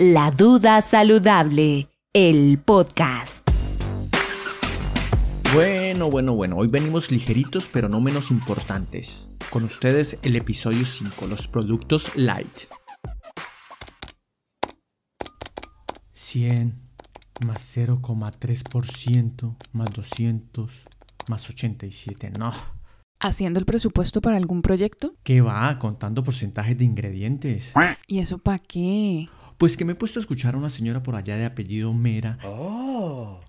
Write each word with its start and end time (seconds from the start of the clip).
La 0.00 0.30
Duda 0.30 0.80
Saludable, 0.80 1.88
el 2.12 2.60
podcast. 2.64 3.44
Bueno, 5.52 6.08
bueno, 6.08 6.34
bueno, 6.34 6.56
hoy 6.56 6.68
venimos 6.68 7.10
ligeritos 7.10 7.68
pero 7.72 7.88
no 7.88 8.00
menos 8.00 8.30
importantes. 8.30 9.32
Con 9.50 9.64
ustedes 9.64 10.20
el 10.22 10.36
episodio 10.36 10.86
5, 10.86 11.26
los 11.26 11.48
productos 11.48 12.14
light. 12.14 12.68
100 16.12 16.80
más 17.44 17.76
0,3% 17.76 19.56
más 19.72 19.90
200 19.90 20.70
más 21.28 21.50
87, 21.50 22.30
no. 22.38 22.52
¿Haciendo 23.18 23.58
el 23.58 23.66
presupuesto 23.66 24.20
para 24.20 24.36
algún 24.36 24.62
proyecto? 24.62 25.16
¿Qué 25.24 25.40
va? 25.40 25.76
Contando 25.80 26.22
porcentajes 26.22 26.78
de 26.78 26.84
ingredientes. 26.84 27.72
¿Y 28.06 28.20
eso 28.20 28.38
para 28.38 28.60
qué? 28.60 29.28
Pues 29.58 29.76
que 29.76 29.84
me 29.84 29.92
he 29.92 29.96
puesto 29.96 30.20
a 30.20 30.22
escuchar 30.22 30.54
a 30.54 30.58
una 30.58 30.70
señora 30.70 31.02
por 31.02 31.16
allá 31.16 31.36
de 31.36 31.44
apellido 31.44 31.92
Mera 31.92 32.38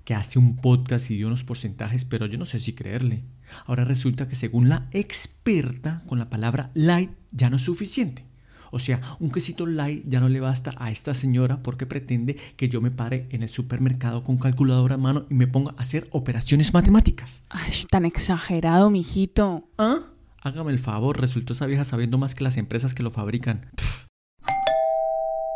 que 0.04 0.16
hace 0.16 0.40
un 0.40 0.56
podcast 0.56 1.12
y 1.12 1.18
dio 1.18 1.28
unos 1.28 1.44
porcentajes, 1.44 2.04
pero 2.04 2.26
yo 2.26 2.40
no 2.40 2.46
sé 2.46 2.60
si 2.60 2.74
creerle. 2.74 3.24
Ahora 3.68 3.86
resulta 3.86 4.28
que 4.28 4.36
según 4.36 4.70
la 4.70 4.88
experta, 4.92 6.02
con 6.08 6.18
la 6.18 6.32
palabra 6.32 6.72
light 6.74 7.12
ya 7.32 7.52
no 7.52 7.58
es 7.58 7.62
suficiente. 7.62 8.26
O 8.72 8.80
sea, 8.80 9.02
un 9.20 9.30
quesito 9.30 9.68
light 9.68 10.04
ya 10.08 10.20
no 10.20 10.30
le 10.30 10.40
basta 10.40 10.74
a 10.78 10.90
esta 10.90 11.14
señora 11.14 11.62
porque 11.62 11.86
pretende 11.86 12.38
que 12.56 12.70
yo 12.70 12.82
me 12.82 12.90
pare 12.90 13.28
en 13.30 13.44
el 13.44 13.50
supermercado 13.50 14.24
con 14.24 14.40
calculadora 14.40 14.96
a 14.96 14.98
mano 14.98 15.28
y 15.30 15.36
me 15.36 15.46
ponga 15.46 15.76
a 15.78 15.84
hacer 15.84 16.08
operaciones 16.12 16.74
matemáticas. 16.74 17.44
Ay, 17.50 17.72
tan 17.88 18.06
exagerado, 18.06 18.90
mijito. 18.90 19.70
¿Ah? 19.78 20.00
Hágame 20.42 20.72
el 20.72 20.80
favor, 20.80 21.22
resultó 21.22 21.54
esa 21.54 21.68
vieja 21.68 21.84
sabiendo 21.84 22.18
más 22.18 22.34
que 22.34 22.44
las 22.44 22.58
empresas 22.58 22.96
que 22.96 23.04
lo 23.04 23.12
fabrican. 23.12 23.68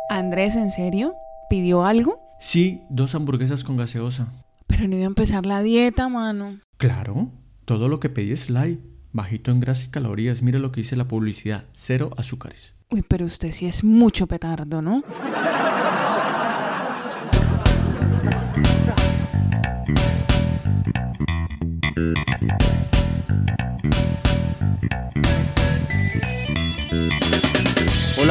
Andrés, 0.08 0.56
¿en 0.56 0.70
serio? 0.70 1.14
¿Pidió 1.48 1.84
algo? 1.84 2.20
Sí, 2.38 2.82
dos 2.90 3.14
hamburguesas 3.14 3.64
con 3.64 3.76
gaseosa. 3.76 4.28
Pero 4.66 4.86
no 4.86 4.96
iba 4.96 5.04
a 5.04 5.08
empezar 5.08 5.46
la 5.46 5.62
dieta, 5.62 6.08
mano. 6.08 6.58
Claro, 6.76 7.28
todo 7.64 7.88
lo 7.88 8.00
que 8.00 8.10
pedí 8.10 8.32
es 8.32 8.50
light, 8.50 8.80
bajito 9.12 9.50
en 9.50 9.60
grasa 9.60 9.86
y 9.86 9.88
calorías. 9.88 10.42
Mire 10.42 10.58
lo 10.58 10.72
que 10.72 10.80
dice 10.80 10.96
la 10.96 11.08
publicidad, 11.08 11.64
cero 11.72 12.10
azúcares. 12.16 12.74
Uy, 12.90 13.02
pero 13.02 13.24
usted 13.24 13.52
sí 13.52 13.66
es 13.66 13.82
mucho 13.82 14.26
petardo, 14.26 14.82
¿no? 14.82 15.02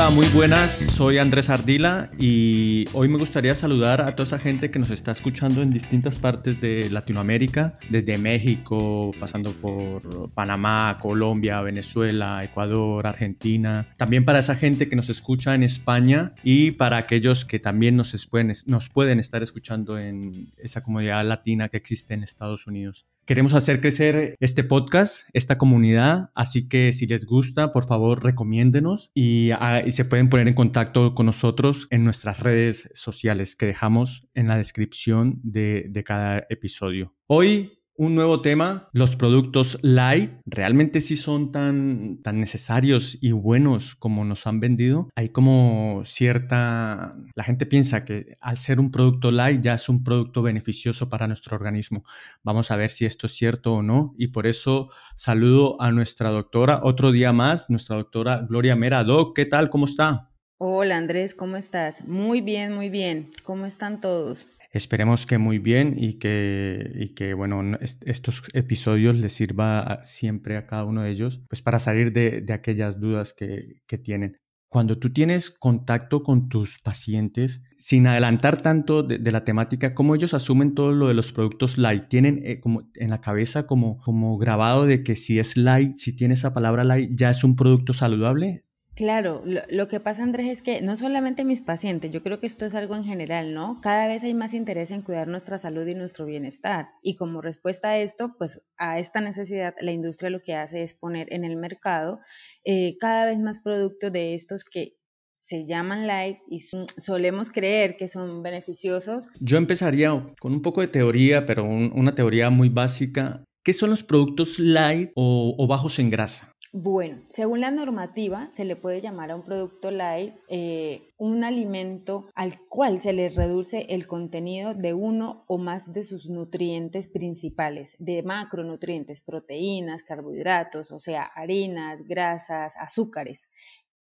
Hola, 0.04 0.16
muy 0.16 0.28
buenas, 0.34 0.80
soy 0.92 1.18
Andrés 1.18 1.50
Ardila 1.50 2.12
y 2.20 2.90
hoy 2.92 3.08
me 3.08 3.18
gustaría 3.18 3.56
saludar 3.56 4.02
a 4.02 4.18
toda 4.18 4.28
esa 4.28 4.38
gente 4.38 4.70
que 4.70 4.78
nos 4.78 4.90
está 4.90 5.14
escuchando 5.14 5.62
en 5.62 5.72
distintas 5.72 6.20
partes 6.20 6.60
de 6.60 6.90
Latinoamérica, 6.90 7.78
desde 7.90 8.18
México, 8.18 9.12
pasando 9.18 9.54
por 9.54 10.30
Panamá, 10.34 11.00
Colombia, 11.02 11.62
Venezuela, 11.62 12.44
Ecuador, 12.44 13.08
Argentina. 13.08 13.96
También 13.96 14.26
para 14.26 14.40
esa 14.40 14.56
gente 14.56 14.90
que 14.90 14.98
nos 14.98 15.08
escucha 15.08 15.56
en 15.56 15.64
España 15.64 16.34
y 16.44 16.72
para 16.72 16.98
aquellos 16.98 17.46
que 17.46 17.60
también 17.60 17.96
nos 17.96 18.28
pueden, 18.28 18.52
nos 18.66 18.90
pueden 18.90 19.22
estar 19.22 19.42
escuchando 19.42 19.98
en 19.98 20.52
esa 20.58 20.84
comunidad 20.84 21.24
latina 21.24 21.70
que 21.70 21.78
existe 21.78 22.14
en 22.14 22.24
Estados 22.24 22.68
Unidos. 22.68 23.06
Queremos 23.26 23.54
hacer 23.54 23.80
crecer 23.80 24.36
este 24.42 24.66
podcast, 24.66 25.30
esta 25.32 25.58
comunidad, 25.58 26.32
así 26.36 26.68
que 26.68 26.92
si 26.92 27.08
les 27.08 27.26
gusta, 27.26 27.72
por 27.72 27.86
favor, 27.86 28.22
recomiéndenos 28.22 29.12
y, 29.14 29.52
ah, 29.52 29.82
se 29.88 30.04
pueden 30.04 30.30
poner 30.30 30.50
en 30.50 30.56
contacto 30.56 31.16
con 31.16 31.28
nosotros 31.28 31.88
en 31.90 32.04
nuestras 32.04 32.42
redes 32.42 32.90
sociales 32.94 33.56
que 33.56 33.66
dejamos 33.66 34.28
en 34.34 34.50
la 34.50 34.58
descripción 34.58 35.40
de, 35.42 35.86
de 35.90 36.04
cada 36.04 36.46
episodio. 36.50 37.16
Hoy 37.28 37.83
un 37.96 38.16
nuevo 38.16 38.42
tema, 38.42 38.90
los 38.92 39.16
productos 39.16 39.78
light 39.82 40.32
realmente 40.46 41.02
sí 41.02 41.16
son 41.16 41.52
tan, 41.52 42.22
tan 42.24 42.40
necesarios 42.40 43.18
y 43.22 43.32
buenos 43.32 43.96
como 43.96 44.26
nos 44.26 44.48
han 44.48 44.60
vendido. 44.60 45.10
Hay 45.16 45.30
como 45.30 46.02
cierta... 46.06 47.16
La 47.36 47.44
gente 47.44 47.66
piensa 47.66 48.04
que 48.04 48.26
al 48.42 48.58
ser 48.58 48.80
un 48.80 48.92
producto 48.92 49.32
light 49.32 49.62
ya 49.62 49.76
es 49.76 49.90
un 49.90 50.04
producto 50.04 50.42
beneficioso 50.42 51.10
para 51.10 51.28
nuestro 51.28 51.56
organismo. 51.56 52.04
Vamos 52.44 52.72
a 52.72 52.76
ver 52.76 52.90
si 52.90 53.06
esto 53.06 53.28
es 53.28 53.34
cierto 53.34 53.76
o 53.76 53.84
no. 53.84 54.16
Y 54.18 54.28
por 54.28 54.48
eso 54.48 54.90
saludo 55.16 55.80
a 55.82 55.92
nuestra 55.92 56.30
doctora 56.30 56.82
otro 56.84 57.12
día 57.12 57.32
más, 57.32 57.70
nuestra 57.70 57.96
doctora 57.96 58.46
Gloria 58.50 58.76
Mera. 58.76 59.04
Doc, 59.04 59.36
¿qué 59.36 59.46
tal? 59.46 59.70
¿Cómo 59.70 59.86
está? 59.86 60.32
Hola 60.58 60.98
Andrés, 60.98 61.36
¿cómo 61.36 61.58
estás? 61.58 62.06
Muy 62.06 62.42
bien, 62.42 62.74
muy 62.74 62.90
bien. 62.90 63.32
¿Cómo 63.44 63.66
están 63.66 64.00
todos? 64.00 64.48
Esperemos 64.74 65.28
que 65.28 65.38
muy 65.38 65.60
bien 65.60 65.94
y 66.00 66.16
que, 66.16 66.92
y 66.96 67.10
que 67.10 67.36
bueno, 67.36 67.78
estos 67.80 68.42
episodios 68.54 69.16
les 69.16 69.32
sirva 69.32 70.00
siempre 70.04 70.58
a 70.58 70.66
cada 70.66 70.84
uno 70.84 71.04
de 71.04 71.12
ellos, 71.12 71.44
pues 71.48 71.62
para 71.62 71.78
salir 71.78 72.12
de, 72.12 72.42
de 72.42 72.54
aquellas 72.54 73.00
dudas 73.00 73.34
que, 73.34 73.84
que, 73.86 74.00
tienen. 74.00 74.40
Cuando 74.70 74.98
tú 74.98 75.14
tienes 75.14 75.52
contacto 75.52 76.24
con 76.24 76.50
tus 76.50 76.80
pacientes, 76.80 77.62
sin 77.76 78.08
adelantar 78.08 78.64
tanto 78.64 79.04
de, 79.04 79.20
de, 79.20 79.32
la 79.32 79.46
temática, 79.46 79.94
¿cómo 79.94 80.16
ellos 80.16 80.34
asumen 80.34 80.74
todo 80.74 80.92
lo 80.92 81.08
de 81.08 81.14
los 81.14 81.32
productos 81.32 81.78
light? 81.78 82.08
¿Tienen 82.08 82.42
eh, 82.44 82.60
como 82.60 82.90
en 82.96 83.12
la 83.12 83.22
cabeza 83.22 83.68
como, 83.68 84.02
como 84.02 84.40
grabado 84.40 84.88
de 84.88 85.04
que 85.04 85.16
si 85.16 85.38
es 85.38 85.56
light, 85.56 85.98
si 85.98 86.16
tiene 86.16 86.34
esa 86.34 86.52
palabra 86.52 86.84
light, 86.84 87.12
ya 87.14 87.30
es 87.30 87.44
un 87.44 87.56
producto 87.56 87.94
saludable? 87.94 88.66
Claro, 88.96 89.42
lo, 89.46 89.88
que 89.88 90.00
pasa 90.00 90.22
Andrés 90.22 90.48
es 90.48 90.62
que 90.62 90.82
no 90.84 90.96
solamente 90.98 91.46
mis 91.46 91.62
pacientes, 91.62 92.12
yo 92.12 92.22
creo 92.22 92.40
que 92.40 92.46
esto 92.46 92.66
es 92.66 92.76
algo 92.76 92.96
en 92.96 93.04
general, 93.04 93.54
¿no? 93.54 93.80
Cada 93.82 94.08
vez 94.08 94.24
hay 94.24 94.36
más 94.36 94.54
interés 94.54 94.92
en 94.92 95.02
cuidar 95.02 95.28
nuestra 95.28 95.58
salud 95.58 95.88
y 95.88 95.96
nuestro 95.96 96.28
bienestar. 96.28 96.90
Y 97.02 97.16
como 97.16 97.42
respuesta 97.42 97.90
a 97.90 97.98
esto, 97.98 98.36
pues 98.38 98.62
a 98.78 99.00
esta 99.00 99.20
necesidad, 99.20 99.74
la 99.82 99.92
industria 99.92 100.30
lo 100.30 100.44
que 100.44 100.54
hace 100.54 100.84
es 100.84 100.94
poner 100.94 101.34
en 101.34 101.44
el 101.44 101.58
mercado 101.58 102.20
eh, 102.66 102.96
cada 103.00 103.26
vez 103.26 103.40
más 103.40 103.62
productos 103.62 104.12
de 104.12 104.36
estos 104.36 104.64
que 104.64 104.96
se 105.34 105.66
llaman 105.66 106.06
light 106.06 106.38
y 106.48 106.60
solemos 106.98 107.50
creer 107.50 107.98
que 107.98 108.08
son 108.08 108.44
beneficiosos. 108.44 109.30
Yo 109.40 109.58
empezaría 109.58 110.12
con 110.40 110.54
un 110.54 110.62
poco 110.62 110.82
de 110.82 110.88
teoría, 110.88 111.48
pero 111.48 111.64
una 111.64 112.14
teoría 112.14 112.52
muy 112.52 112.70
básica. 112.70 113.44
¿Qué 113.66 113.74
son 113.74 113.90
los 113.90 114.04
productos 114.04 114.60
light 114.60 115.12
o 115.16 115.68
bajos 115.68 115.98
en 115.98 116.12
grasa? 116.12 116.53
Bueno, 116.76 117.22
según 117.28 117.62
la 117.62 117.70
normativa, 117.70 118.50
se 118.52 118.66
le 118.66 118.76
puede 118.76 119.00
llamar 119.00 119.30
a 119.30 119.36
un 119.36 119.44
producto 119.44 119.92
light 119.92 120.34
eh, 120.48 121.14
un 121.20 121.44
alimento 121.44 122.26
al 122.34 122.68
cual 122.68 123.00
se 123.00 123.14
le 123.14 123.30
reduce 123.30 123.86
el 123.90 124.08
contenido 124.08 124.74
de 124.74 124.96
uno 124.96 125.46
o 125.48 125.60
más 125.60 125.94
de 125.94 126.02
sus 126.02 126.28
nutrientes 126.32 127.10
principales, 127.10 127.96
de 128.00 128.24
macronutrientes, 128.24 129.22
proteínas, 129.22 130.02
carbohidratos, 130.02 130.92
o 130.92 131.00
sea, 131.00 131.22
harinas, 131.36 132.00
grasas, 132.08 132.74
azúcares. 132.78 133.48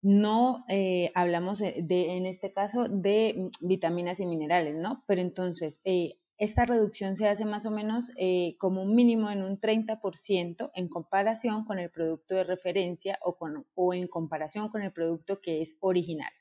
No 0.01 0.63
eh, 0.69 1.09
hablamos 1.13 1.59
de, 1.59 1.75
en 2.15 2.25
este 2.25 2.53
caso 2.53 2.85
de 2.87 3.49
vitaminas 3.59 4.21
y 4.21 4.25
minerales, 4.25 4.77
¿no? 4.77 5.03
Pero 5.07 5.19
entonces, 5.19 5.81
eh, 5.83 6.13
esta 6.41 6.65
reducción 6.65 7.15
se 7.15 7.27
hace 7.27 7.45
más 7.45 7.67
o 7.67 7.71
menos 7.71 8.11
eh, 8.17 8.55
como 8.57 8.81
un 8.81 8.95
mínimo 8.95 9.29
en 9.29 9.43
un 9.43 9.59
30% 9.59 10.71
en 10.73 10.87
comparación 10.89 11.65
con 11.65 11.77
el 11.77 11.91
producto 11.91 12.33
de 12.33 12.43
referencia 12.43 13.19
o, 13.23 13.37
o 13.75 13.93
en 13.93 14.07
comparación 14.07 14.69
con 14.69 14.81
el 14.81 14.91
producto 14.91 15.39
que 15.39 15.61
es 15.61 15.77
original. 15.81 16.31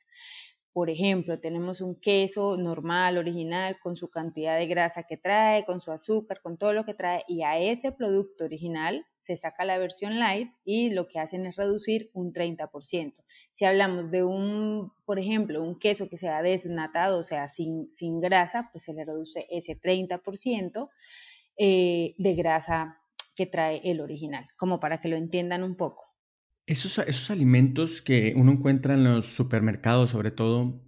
Por 0.73 0.89
ejemplo, 0.89 1.39
tenemos 1.39 1.83
un 1.83 2.01
queso 2.01 2.57
normal, 2.57 3.19
original, 3.19 3.77
con 3.83 3.99
su 3.99 4.09
cantidad 4.09 4.57
de 4.57 4.69
grasa 4.69 5.03
que 5.03 5.19
trae, 5.19 5.67
con 5.67 5.83
su 5.83 5.93
azúcar, 5.93 6.41
con 6.41 6.57
todo 6.57 6.73
lo 6.73 6.87
que 6.87 6.95
trae, 6.95 7.25
y 7.29 7.43
a 7.43 7.59
ese 7.59 7.93
producto 7.93 8.45
original 8.45 9.05
se 9.19 9.37
saca 9.37 9.67
la 9.67 9.77
versión 9.77 10.19
light 10.19 10.49
y 10.65 10.89
lo 10.91 11.09
que 11.09 11.19
hacen 11.19 11.45
es 11.45 11.57
reducir 11.57 12.09
un 12.15 12.33
30%. 12.33 13.13
Si 13.53 13.65
hablamos 13.65 14.11
de 14.11 14.25
un, 14.25 14.93
por 15.05 15.19
ejemplo, 15.19 15.63
un 15.63 15.79
queso 15.79 16.09
que 16.09 16.17
sea 16.17 16.43
desnatado, 16.43 17.19
o 17.19 17.23
sea, 17.23 17.49
sin, 17.49 17.93
sin 17.93 18.21
grasa, 18.21 18.71
pues 18.73 18.85
se 18.85 18.95
le 18.95 19.05
reduce 19.05 19.47
ese 19.51 19.79
30% 19.79 20.89
eh, 21.59 22.15
de 22.17 22.35
grasa 22.35 22.99
que 23.37 23.47
trae 23.47 23.81
el 23.85 24.01
original, 24.01 24.47
como 24.57 24.81
para 24.81 25.01
que 25.01 25.09
lo 25.09 25.17
entiendan 25.17 25.63
un 25.63 25.77
poco. 25.77 26.05
Esos, 26.67 26.99
esos 26.99 27.31
alimentos 27.31 28.01
que 28.01 28.33
uno 28.37 28.53
encuentra 28.53 28.95
en 28.95 29.05
los 29.05 29.27
supermercados, 29.27 30.11
sobre 30.11 30.31
todo, 30.31 30.81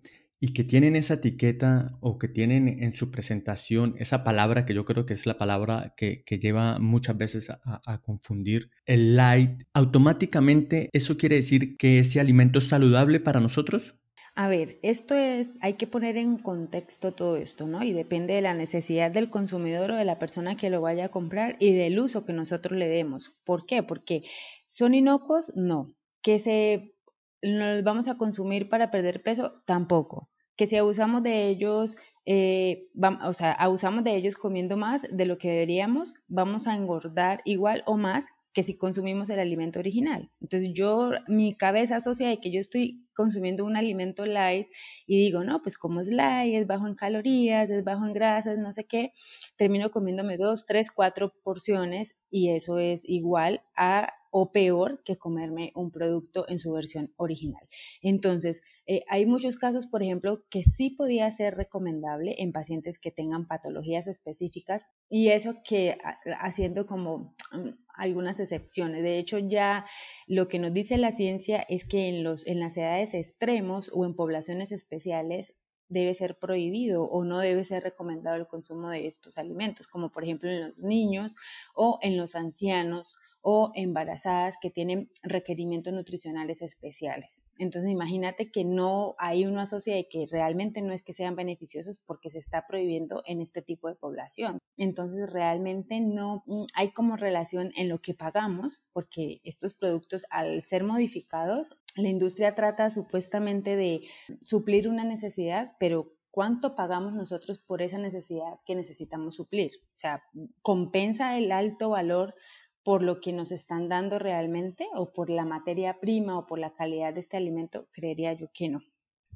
y 0.45 0.55
que 0.55 0.65
tienen 0.65 0.97
esa 0.97 1.15
etiqueta 1.15 1.97
o 2.01 2.19
que 2.19 2.27
tienen 2.27 2.83
en 2.83 2.95
su 2.95 3.13
presentación 3.13 3.95
esa 3.99 4.25
palabra 4.25 4.67
que 4.67 4.75
yo 4.75 4.85
creo 4.85 5.07
que 5.07 5.15
es 5.15 5.25
la 5.25 5.39
palabra 5.39 5.95
que, 5.97 6.25
lleva 6.27 6.81
muchas 6.81 7.17
veces 7.17 7.49
a, 7.49 8.03
confundir, 8.03 8.69
el 8.85 9.15
light, 9.15 9.63
automáticamente 9.73 10.91
eso 10.93 11.17
quiere 11.17 11.37
decir 11.37 11.77
que 11.77 12.01
ese 12.01 12.19
alimento 12.19 12.59
es 12.59 12.67
saludable 12.67 13.21
para 13.21 13.39
nosotros? 13.39 13.95
A 14.35 14.49
ver, 14.49 14.81
esto 14.83 15.15
es, 15.15 15.59
hay 15.61 15.75
que 15.75 15.87
poner 15.87 16.17
en 16.17 16.39
contexto 16.39 17.13
todo 17.13 17.37
esto, 17.37 17.69
¿no? 17.69 17.85
Y 17.85 17.93
depende 17.93 18.35
de 18.35 18.43
la 18.43 18.55
necesidad 18.55 19.13
del 19.13 19.31
consumidor 19.31 19.93
o 19.93 19.97
de 19.97 20.05
la 20.05 20.19
persona 20.19 20.57
que 20.57 20.71
lo 20.71 20.81
vaya 20.81 21.05
a 21.05 21.11
comprar 21.11 21.55
y 21.61 21.73
del 21.73 22.01
uso 22.01 22.25
que 22.25 22.33
nosotros 22.33 22.77
le 22.77 22.89
demos. 22.89 23.33
¿Por 23.45 23.65
qué? 23.65 23.85
Porque 23.85 24.25
son 24.67 24.95
inocuos, 24.95 25.53
no. 25.55 25.95
Que 26.21 26.41
se 26.41 26.97
los 27.43 27.85
vamos 27.85 28.09
a 28.09 28.17
consumir 28.17 28.69
para 28.69 28.91
perder 28.91 29.23
peso, 29.23 29.63
tampoco. 29.67 30.32
Que 30.57 30.67
si 30.67 30.77
abusamos 30.77 31.23
de 31.23 31.49
ellos, 31.49 31.97
eh, 32.27 32.89
o 33.25 33.33
sea, 33.33 33.53
abusamos 33.53 34.05
de 34.05 34.15
ellos 34.15 34.37
comiendo 34.37 34.77
más 34.77 35.07
de 35.11 35.27
lo 35.27 35.39
que 35.39 35.51
deberíamos, 35.51 36.15
vamos 36.29 36.67
a 36.67 36.77
engordar 36.77 37.43
igual 37.45 37.83
o 37.87 37.97
más 37.97 38.27
que 38.53 38.63
si 38.63 38.77
consumimos 38.77 39.31
el 39.31 39.41
alimento 39.41 39.79
original. 39.79 40.31
Entonces 40.41 40.71
yo, 40.75 41.11
mi 41.29 41.55
cabeza 41.55 41.97
asocia 41.97 42.29
de 42.29 42.39
que 42.39 42.51
yo 42.51 42.61
estoy 42.61 43.07
consumiendo 43.15 43.65
un 43.65 43.77
alimento 43.77 44.27
light 44.27 44.69
y 45.07 45.19
digo, 45.19 45.45
no, 45.45 45.63
pues 45.63 45.77
como 45.79 46.01
es 46.01 46.09
light, 46.09 46.55
es 46.55 46.67
bajo 46.67 46.87
en 46.87 46.95
calorías, 46.95 47.71
es 47.71 47.85
bajo 47.85 48.07
en 48.07 48.13
grasas, 48.13 48.59
no 48.59 48.73
sé 48.73 48.85
qué, 48.85 49.13
termino 49.57 49.91
comiéndome 49.91 50.37
dos, 50.37 50.67
tres, 50.67 50.91
cuatro 50.91 51.33
porciones 51.43 52.15
y 52.31 52.51
eso 52.51 52.79
es 52.79 53.09
igual 53.09 53.63
a 53.77 54.13
o 54.35 54.51
peor 54.51 55.03
que 55.05 55.19
comerme 55.19 55.73
un 55.75 55.91
producto 55.91 56.47
en 56.49 56.59
su 56.59 56.73
versión 56.73 57.13
original. 57.17 57.69
Entonces, 58.01 58.63
eh, 58.87 59.05
hay 59.09 59.27
muchos 59.27 59.57
casos, 59.57 59.87
por 59.87 60.03
ejemplo, 60.03 60.43
que 60.49 60.63
sí 60.63 60.89
podía 60.89 61.31
ser 61.31 61.55
recomendable 61.55 62.37
en 62.39 62.51
pacientes 62.51 62.99
que 62.99 63.11
tengan 63.11 63.47
patologías 63.47 64.07
específicas 64.07 64.87
y 65.11 65.29
eso 65.29 65.57
que 65.63 65.99
haciendo 66.41 66.87
como 66.87 67.37
mm, 67.53 67.82
algunas 67.95 68.41
excepciones. 68.41 69.03
De 69.03 69.19
hecho, 69.19 69.39
ya 69.39 69.85
lo 70.27 70.49
que 70.49 70.59
nos 70.59 70.73
dice 70.73 70.99
la 70.99 71.13
ciencia 71.13 71.65
es 71.69 71.85
que 71.85 72.09
en, 72.09 72.25
los, 72.25 72.47
en 72.47 72.61
las 72.61 72.77
edades 72.77 73.15
extremos 73.15 73.91
o 73.93 74.05
en 74.05 74.15
poblaciones 74.15 74.73
especiales 74.73 75.55
debe 75.89 76.15
ser 76.15 76.39
prohibido 76.39 77.05
o 77.05 77.25
no 77.25 77.39
debe 77.39 77.65
ser 77.65 77.83
recomendado 77.83 78.37
el 78.37 78.47
consumo 78.47 78.89
de 78.89 79.07
estos 79.07 79.37
alimentos, 79.37 79.89
como 79.89 80.11
por 80.11 80.25
ejemplo 80.25 80.51
en 80.51 80.69
los 80.69 80.79
niños 80.79 81.37
o 81.75 81.99
en 82.03 82.17
los 82.17 82.35
ancianos 82.35 83.17
o 83.43 83.73
embarazadas 83.75 84.57
que 84.61 84.71
tienen 84.71 85.11
requerimientos 85.23 85.93
nutricionales 85.93 86.63
especiales. 86.63 87.45
Entonces, 87.59 87.91
imagínate 87.91 88.51
que 88.51 88.65
no 88.65 89.17
hay 89.19 89.45
uno 89.45 89.61
asocia 89.61 89.97
de 89.97 90.09
que 90.09 90.27
realmente 90.31 90.81
no 90.81 90.93
es 90.93 91.03
que 91.03 91.13
sean 91.13 91.35
beneficiosos 91.35 91.99
porque 91.99 92.31
se 92.31 92.39
está 92.39 92.67
prohibiendo 92.69 93.23
en 93.27 93.41
este 93.41 93.61
tipo 93.61 93.89
de 93.89 93.97
población. 93.97 94.59
Entonces, 94.79 95.33
realmente 95.33 96.01
no 96.01 96.45
mm, 96.47 96.65
hay 96.75 96.93
como 96.93 97.17
relación 97.17 97.73
en 97.77 97.89
lo 97.89 98.01
que 98.01 98.15
pagamos, 98.15 98.81
porque 98.93 99.41
estos 99.43 99.75
productos 99.75 100.25
al 100.31 100.63
ser 100.63 100.85
modificados, 100.85 101.77
la 101.97 102.09
industria 102.09 102.55
trata 102.55 102.91
supuestamente 102.91 103.77
de 103.77 104.03
suplir 104.41 104.89
una 104.89 105.05
necesidad, 105.05 105.73
pero 105.81 106.13
¿cuánto 106.31 106.75
pagamos 106.75 107.13
nosotros 107.13 107.59
por 107.59 107.83
esa 107.83 107.99
necesidad 107.99 108.59
que 108.65 108.75
necesitamos 108.75 109.37
suplir? 109.37 109.71
O 109.89 109.97
sea, 109.97 110.23
¿compensa 110.63 111.37
el 111.37 111.53
alto 111.53 111.91
valor 111.91 112.35
por 112.85 113.03
lo 113.03 113.21
que 113.21 113.33
nos 113.33 113.53
están 113.53 113.89
dando 113.89 114.19
realmente 114.19 114.87
o 114.95 115.13
por 115.13 115.31
la 115.31 115.45
materia 115.45 116.01
prima 116.01 116.39
o 116.39 116.47
por 116.47 116.59
la 116.59 116.75
calidad 116.75 117.15
de 117.15 117.21
este 117.21 117.37
alimento, 117.37 117.87
creería 117.93 118.33
yo 118.33 118.49
que 118.53 118.69
no. 118.69 118.81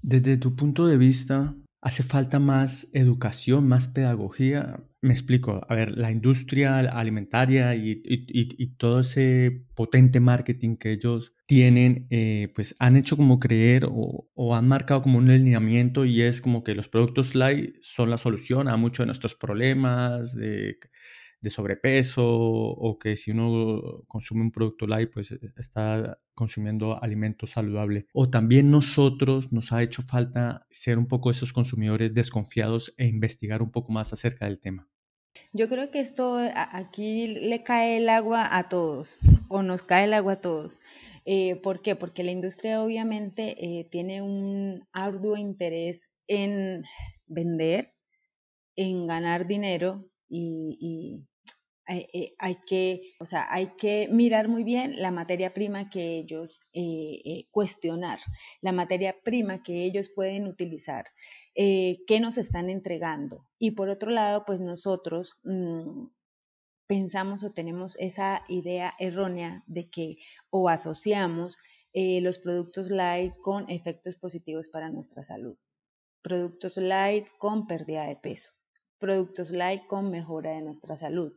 Desde 0.03 0.37
tu 0.37 0.55
punto 0.57 0.87
de 0.87 0.99
vista, 0.99 1.55
¿hace 1.81 2.03
falta 2.03 2.39
más 2.39 2.89
educación, 2.93 3.67
más 3.67 3.89
pedagogía? 3.89 4.85
Me 5.01 5.13
explico, 5.13 5.65
a 5.69 5.75
ver, 5.75 5.97
la 5.97 6.11
industria 6.11 6.79
alimentaria 6.79 7.75
y, 7.75 8.75
todo 8.77 9.01
ese 9.01 9.65
potente 9.75 10.21
marketing 10.21 10.77
que 10.77 10.93
ellos 10.93 11.35
tienen, 11.47 12.07
eh, 12.11 12.53
pues 12.55 12.75
han 12.79 12.97
hecho 12.97 13.17
como 13.17 13.39
creer 13.39 13.87
o, 13.89 14.55
han 14.55 14.69
marcado 14.69 15.03
como 15.03 15.19
un 15.19 15.31
alineamiento 15.31 16.05
y 16.05 16.23
es 16.23 16.41
como 16.41 16.65
que 16.65 16.75
los 16.75 16.89
productos 16.89 17.35
light 17.35 17.77
son 17.81 18.11
la 18.11 18.19
solución 18.19 18.69
a 18.69 18.77
muchos 18.77 19.05
de 19.05 19.07
nuestros 19.07 19.35
problemas, 19.35 20.37
de 21.41 21.51
sobrepeso 21.51 22.25
o 22.27 22.99
que 22.99 23.17
si 23.17 23.31
uno 23.31 24.05
consume 24.09 24.43
un 24.43 24.51
producto 24.51 24.87
light, 24.87 25.11
pues 25.13 25.33
e, 25.33 25.39
está 25.57 26.19
consumiendo 26.35 27.03
alimento 27.03 27.47
saludable. 27.47 28.07
O 28.13 28.31
también 28.31 28.71
nosotros 28.71 29.53
nos 29.53 29.73
ha 29.73 29.83
hecho 29.83 30.03
falta 30.03 30.67
ser 30.71 30.99
un 30.99 31.07
poco 31.07 31.31
esos 31.31 31.53
consumidores 31.53 32.15
desconfiados 32.15 32.95
e 32.97 33.07
investigar 33.07 33.63
un 33.63 33.71
poco 33.71 33.93
más 33.93 34.13
acerca 34.13 34.47
del 34.47 34.61
tema. 34.61 34.89
Yo 35.53 35.69
creo 35.69 35.91
que 35.91 36.01
esto 36.01 36.39
aquí 36.55 37.27
le 37.27 37.63
cae 37.63 37.99
el 37.99 38.09
agua 38.09 38.57
a 38.57 38.69
todos 38.69 39.19
o 39.49 39.63
nos 39.63 39.83
cae 39.83 40.05
el 40.05 40.15
agua 40.15 40.35
a 40.35 40.41
todos. 40.41 40.79
Eh, 41.25 41.57
¿Por 41.57 41.83
qué? 41.83 41.97
Porque 41.97 42.23
la 42.23 42.31
industria 42.31 42.83
obviamente 42.83 43.57
eh, 43.59 43.89
tiene 43.91 44.23
un 44.23 44.87
arduo 44.93 45.37
interés 45.37 46.09
en 46.29 46.85
vender, 47.27 47.95
en 48.77 49.07
ganar 49.07 49.47
dinero 49.47 50.09
y, 50.29 51.27
eh, 51.89 52.35
hay, 52.39 52.57
que, 52.67 53.15
o 53.21 53.27
sea, 53.27 53.47
hay 53.49 53.77
que 53.77 54.09
mirar 54.11 54.49
muy 54.49 54.65
bien 54.65 55.01
la 55.01 55.13
materia 55.13 55.55
prima 55.55 55.89
que 55.89 56.19
ellos 56.19 56.59
eh, 56.73 57.21
eh, 57.25 57.49
cuestionar, 57.53 58.19
la 58.61 58.73
materia 58.73 59.15
prima 59.23 59.63
que 59.63 59.85
ellos 59.85 60.11
pueden 60.15 60.47
utilizar, 60.49 61.07
qué 61.55 62.19
nos 62.21 62.39
están 62.39 62.71
entregando. 62.71 63.47
Y 63.59 63.73
por 63.73 63.89
otro 63.89 64.11
lado, 64.11 64.45
pues 64.45 64.61
nosotros 64.61 65.39
mm, 65.45 66.09
pensamos 66.89 67.45
o 67.45 67.53
tenemos 67.53 67.97
esa 67.99 68.43
idea 68.49 68.93
errónea 68.99 69.63
de 69.67 69.89
que 69.89 70.17
o 70.51 70.69
asociamos 70.69 71.57
los 71.95 72.39
productos 72.39 72.91
light 72.91 73.33
con 73.43 73.71
efectos 73.71 74.17
positivos 74.17 74.69
para 74.69 74.91
nuestra 74.91 75.23
salud. 75.23 75.57
Productos 76.23 76.77
light 76.77 77.27
con 77.39 77.67
pérdida 77.67 78.05
de 78.05 78.17
peso 78.17 78.56
productos 78.99 79.51
light 79.51 79.87
con 79.87 80.11
mejora 80.11 80.53
de 80.53 80.63
nuestra 80.63 80.97
salud. 80.97 81.33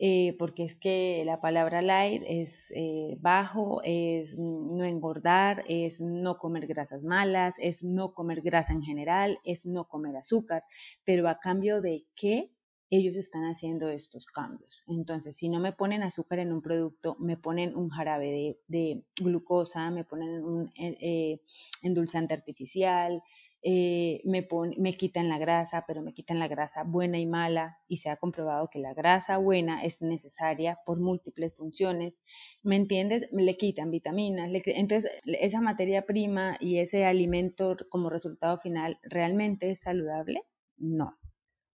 Eh, 0.00 0.36
porque 0.38 0.62
es 0.62 0.76
que 0.76 1.24
la 1.26 1.40
palabra 1.40 1.82
light 1.82 2.22
es 2.24 2.72
eh, 2.72 3.16
bajo, 3.20 3.80
es 3.82 4.38
no 4.38 4.84
engordar, 4.84 5.64
es 5.68 6.00
no 6.00 6.38
comer 6.38 6.68
grasas 6.68 7.02
malas, 7.02 7.56
es 7.58 7.82
no 7.82 8.14
comer 8.14 8.40
grasa 8.42 8.72
en 8.72 8.82
general, 8.82 9.40
es 9.42 9.66
no 9.66 9.88
comer 9.88 10.16
azúcar, 10.16 10.62
pero 11.04 11.28
a 11.28 11.40
cambio 11.40 11.80
de 11.80 12.06
qué 12.14 12.52
ellos 12.90 13.16
están 13.16 13.42
haciendo 13.42 13.88
estos 13.88 14.26
cambios. 14.26 14.84
Entonces, 14.86 15.36
si 15.36 15.48
no 15.48 15.60
me 15.60 15.72
ponen 15.72 16.02
azúcar 16.02 16.38
en 16.38 16.52
un 16.52 16.62
producto, 16.62 17.16
me 17.18 17.36
ponen 17.36 17.76
un 17.76 17.90
jarabe 17.90 18.56
de, 18.66 19.00
glucosa, 19.20 19.90
me 19.90 20.04
ponen 20.04 20.44
un 20.44 20.70
eh, 20.76 21.40
endulzante 21.82 22.34
artificial, 22.34 23.22
eh, 23.62 24.20
me, 24.24 24.46
me 24.76 24.96
quitan 24.96 25.28
la 25.28 25.38
grasa, 25.38 25.84
pero 25.86 26.02
me 26.02 26.14
quitan 26.14 26.38
la 26.38 26.48
grasa 26.48 26.84
buena 26.84 27.18
y 27.18 27.26
mala 27.26 27.78
y 27.88 27.96
se 27.96 28.08
ha 28.10 28.16
comprobado 28.16 28.68
que 28.70 28.78
la 28.78 28.94
grasa 28.94 29.36
buena 29.38 29.84
es 29.84 30.00
necesaria 30.00 30.78
por 30.86 31.00
múltiples 31.00 31.56
funciones. 31.56 32.20
¿Me 32.62 32.76
entiendes? 32.76 33.28
Le 33.32 33.56
quitan 33.56 33.90
vitaminas. 33.90 34.50
entonces, 34.66 35.10
esa 35.24 35.60
materia 35.60 36.06
prima 36.06 36.56
y 36.60 36.78
ese 36.78 37.04
alimento 37.04 37.76
como 37.88 38.10
resultado 38.10 38.58
final, 38.58 38.98
¿realmente 39.02 39.70
es 39.70 39.80
saludable? 39.80 40.42
No. 40.76 41.18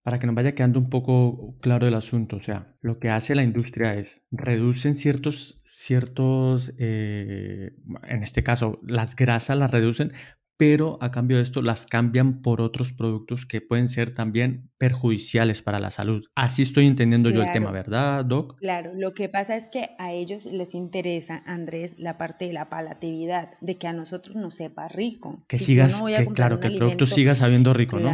Para 0.04 0.20
que 0.20 0.28
nos 0.28 0.36
vaya 0.36 0.54
quedando 0.54 0.80
un 0.80 0.90
poco 0.90 1.58
claro 1.62 1.88
el 1.88 1.94
asunto, 1.94 2.36
o 2.36 2.42
sea, 2.42 2.76
lo 2.82 3.00
que 3.00 3.10
hace 3.10 3.36
la 3.36 3.44
industria 3.44 3.94
es 3.94 4.26
reducen 4.32 4.98
ciertos, 4.98 5.62
ciertos, 5.64 6.74
eh, 6.78 7.72
en 8.04 8.22
este 8.22 8.44
caso, 8.44 8.82
las 8.84 9.16
grasas 9.16 9.58
las 9.58 9.72
reducen, 9.72 10.12
pero 10.58 10.98
a 11.02 11.12
cambio 11.12 11.38
de 11.38 11.44
esto 11.44 11.62
las 11.62 11.86
cambian 11.86 12.42
por 12.42 12.62
otros 12.62 12.92
productos 12.92 13.46
que 13.46 13.62
pueden 13.62 13.88
ser 13.88 14.14
también 14.14 14.70
perjudiciales 14.78 15.62
para 15.62 15.80
la 15.80 15.92
salud. 15.92 16.26
Así 16.36 16.62
estoy 16.62 16.88
entendiendo 16.88 17.30
yo 17.30 17.42
el 17.42 17.52
tema, 17.52 17.72
¿verdad, 17.72 18.24
Doc? 18.26 18.58
Claro, 18.60 18.92
lo 18.96 19.14
que 19.14 19.30
pasa 19.30 19.56
es 19.56 19.68
que 19.68 19.90
a 19.98 20.14
ellos 20.14 20.46
les 20.46 20.76
interesa, 20.76 21.42
Andrés, 21.46 21.96
la 21.98 22.18
parte 22.18 22.46
de 22.46 22.54
la 22.54 22.70
palatividad, 22.70 23.52
de 23.62 23.78
que 23.78 23.88
a 23.88 23.94
nosotros 23.94 24.36
nos 24.36 24.56
sepa 24.56 24.88
rico. 24.88 25.44
Que 25.48 25.58
sigas, 25.58 26.02
que, 26.02 26.26
claro, 26.28 26.60
que 26.60 26.68
el 26.68 26.78
producto 26.78 27.06
siga 27.06 27.36
sabiendo 27.36 27.74
rico, 27.74 28.00
¿no? 28.00 28.14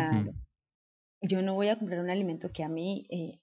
Yo 1.22 1.42
no 1.42 1.54
voy 1.54 1.68
a 1.68 1.78
comprar 1.78 2.00
un 2.00 2.10
alimento 2.10 2.50
que 2.54 2.64
a 2.64 2.70
mí 2.70 3.06
eh, 3.10 3.42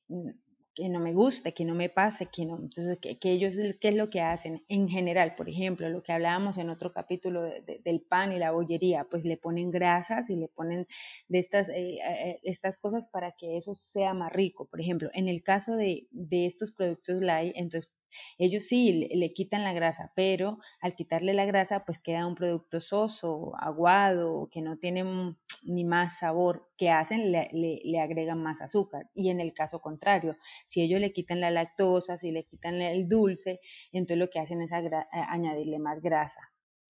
que 0.76 0.90
no 0.90 1.00
me 1.00 1.14
guste, 1.14 1.54
que 1.54 1.64
no 1.64 1.74
me 1.74 1.88
pase, 1.88 2.26
que 2.26 2.44
no. 2.44 2.58
Entonces, 2.58 2.98
que, 2.98 3.18
ellos, 3.22 3.56
¿qué 3.80 3.88
es 3.88 3.94
lo 3.94 4.10
que 4.10 4.20
hacen? 4.20 4.62
En 4.68 4.88
general, 4.88 5.34
por 5.34 5.48
ejemplo, 5.48 5.88
lo 5.88 6.02
que 6.02 6.12
hablábamos 6.12 6.58
en 6.58 6.68
otro 6.68 6.92
capítulo 6.92 7.42
del 7.42 8.02
pan 8.02 8.30
y 8.32 8.38
la 8.38 8.52
bollería, 8.52 9.04
pues 9.04 9.24
le 9.24 9.38
ponen 9.38 9.70
grasas 9.70 10.28
y 10.28 10.36
le 10.36 10.48
ponen 10.48 10.86
de 11.28 11.38
estas, 11.38 11.70
eh, 11.70 11.98
eh, 12.06 12.40
estas 12.42 12.76
cosas 12.76 13.06
para 13.08 13.32
que 13.32 13.56
eso 13.56 13.74
sea 13.74 14.12
más 14.12 14.30
rico. 14.32 14.66
Por 14.66 14.82
ejemplo, 14.82 15.08
en 15.14 15.28
el 15.28 15.42
caso 15.42 15.76
de, 15.76 16.06
de 16.10 16.44
estos 16.44 16.72
productos 16.72 17.22
light, 17.22 17.54
entonces 17.56 17.90
ellos 18.38 18.64
sí 18.64 19.08
le, 19.12 19.32
quitan 19.32 19.64
la 19.64 19.72
grasa, 19.72 20.12
pero 20.14 20.58
al 20.80 20.94
quitarle 20.94 21.34
la 21.34 21.44
grasa, 21.44 21.84
pues 21.84 21.98
queda 21.98 22.26
un 22.26 22.34
producto 22.34 22.80
soso, 22.80 23.52
aguado, 23.58 24.48
que 24.50 24.62
no 24.62 24.78
tiene 24.78 25.34
ni 25.64 25.84
más 25.84 26.18
sabor. 26.18 26.70
que 26.76 26.90
hacen? 26.90 27.32
Le, 27.32 27.48
le, 27.52 28.00
agregan 28.00 28.42
más 28.42 28.60
azúcar. 28.60 29.10
Y 29.14 29.30
en 29.30 29.40
el 29.40 29.52
caso 29.52 29.80
contrario, 29.80 30.36
si 30.66 30.82
ellos 30.82 31.00
le 31.00 31.12
quitan 31.12 31.40
la 31.40 31.50
lactosa, 31.50 32.16
si 32.16 32.30
le 32.30 32.44
quitan 32.44 32.80
el 32.80 33.08
dulce, 33.08 33.60
entonces 33.92 34.18
lo 34.18 34.30
que 34.30 34.40
hacen 34.40 34.62
es 34.62 34.70
añadirle 34.72 35.78
más 35.78 36.00
grasa. 36.00 36.40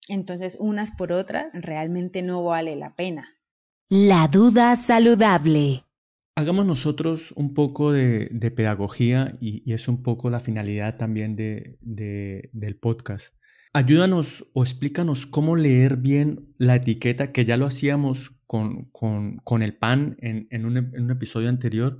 Entonces, 0.09 0.57
unas 0.59 0.91
por 0.91 1.11
otras, 1.11 1.53
realmente 1.53 2.21
no 2.21 2.43
vale 2.43 2.75
la 2.75 2.95
pena. 2.95 3.37
La 3.89 4.27
duda 4.27 4.75
saludable. 4.75 5.86
Hagamos 6.37 6.67
nosotros 6.67 7.31
un 7.35 7.55
poco 7.55 7.91
de, 7.91 8.29
pedagogía 8.55 9.35
y, 9.41 9.73
es 9.73 9.87
un 9.87 10.03
poco 10.03 10.29
la 10.29 10.39
finalidad 10.39 10.95
también 10.95 11.35
de, 11.35 11.79
del 11.81 12.75
podcast. 12.75 13.33
Ayúdanos 13.73 14.45
o 14.53 14.61
explícanos 14.61 15.25
cómo 15.25 15.55
leer 15.55 15.97
bien 15.97 16.53
la 16.59 16.75
etiqueta, 16.75 17.31
que 17.31 17.43
ya 17.43 17.57
lo 17.57 17.65
hacíamos 17.65 18.35
con, 18.45 18.91
con, 18.91 19.63
el 19.63 19.77
pan 19.77 20.15
en, 20.19 20.47
en, 20.51 20.67
un, 20.67 21.09
episodio 21.09 21.49
anterior, 21.49 21.97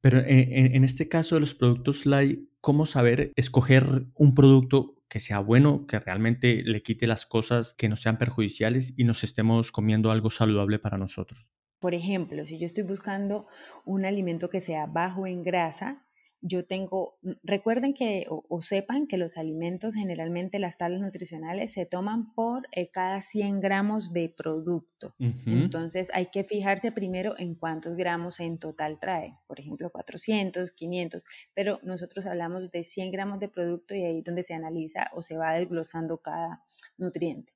pero 0.00 0.18
en, 0.18 0.74
en, 0.74 0.82
este 0.82 1.08
caso 1.08 1.36
de 1.36 1.42
los 1.42 1.54
productos 1.54 2.06
light, 2.06 2.40
¿cómo 2.60 2.86
saber 2.86 3.30
escoger 3.36 4.04
un 4.14 4.34
producto 4.34 4.96
que 5.08 5.20
sea 5.20 5.38
bueno, 5.38 5.86
que 5.86 6.00
realmente 6.00 6.64
le 6.64 6.82
quite 6.82 7.06
las 7.06 7.24
cosas 7.24 7.72
que 7.78 7.88
no 7.88 7.96
sean 7.96 8.18
perjudiciales 8.18 8.94
y 8.96 9.04
nos 9.04 9.22
estemos 9.22 9.70
comiendo 9.70 10.10
algo 10.10 10.30
saludable 10.30 10.80
para 10.80 10.98
nosotros? 10.98 11.46
Por 11.80 11.94
ejemplo, 11.94 12.46
si 12.46 12.58
yo 12.58 12.66
estoy 12.66 12.84
buscando 12.84 13.46
un 13.84 14.04
alimento 14.04 14.48
que 14.48 14.60
sea 14.60 14.86
bajo 14.86 15.26
en 15.26 15.42
grasa, 15.42 16.02
yo 16.42 16.64
tengo, 16.64 17.18
mm, 17.22 17.32
recuerden 17.42 17.94
que 17.94 18.24
o, 18.28 18.62
sepan 18.62 19.06
que 19.06 19.18
los 19.18 19.36
alimentos 19.36 19.94
generalmente 19.94 20.58
las 20.58 20.78
tablas 20.78 21.00
nutricionales 21.00 21.72
se 21.72 21.86
toman 21.86 22.32
por 22.34 22.66
eh, 22.72 22.90
cada 22.90 23.20
100 23.20 23.60
gramos 23.60 24.12
de 24.12 24.28
producto. 24.34 25.14
Entonces 25.18 26.10
hay 26.14 26.26
que 26.26 26.44
fijarse 26.44 26.92
primero 26.92 27.34
en 27.38 27.54
cuántos 27.54 27.96
gramos 27.96 28.40
en 28.40 28.58
total 28.58 28.98
trae, 29.00 29.36
por 29.46 29.60
ejemplo 29.60 29.90
400, 29.90 30.72
500, 30.72 31.24
pero 31.54 31.78
nosotros 31.82 32.26
hablamos 32.26 32.70
de 32.70 32.84
100 32.84 33.10
gramos 33.10 33.38
de 33.40 33.48
producto 33.48 33.94
y 33.94 34.04
ahí 34.04 34.18
es 34.18 34.24
donde 34.24 34.42
se 34.42 34.54
analiza 34.54 35.10
o 35.14 35.22
se 35.22 35.36
va 35.36 35.52
desglosando 35.52 36.18
cada 36.18 36.62
nutriente. 36.96 37.52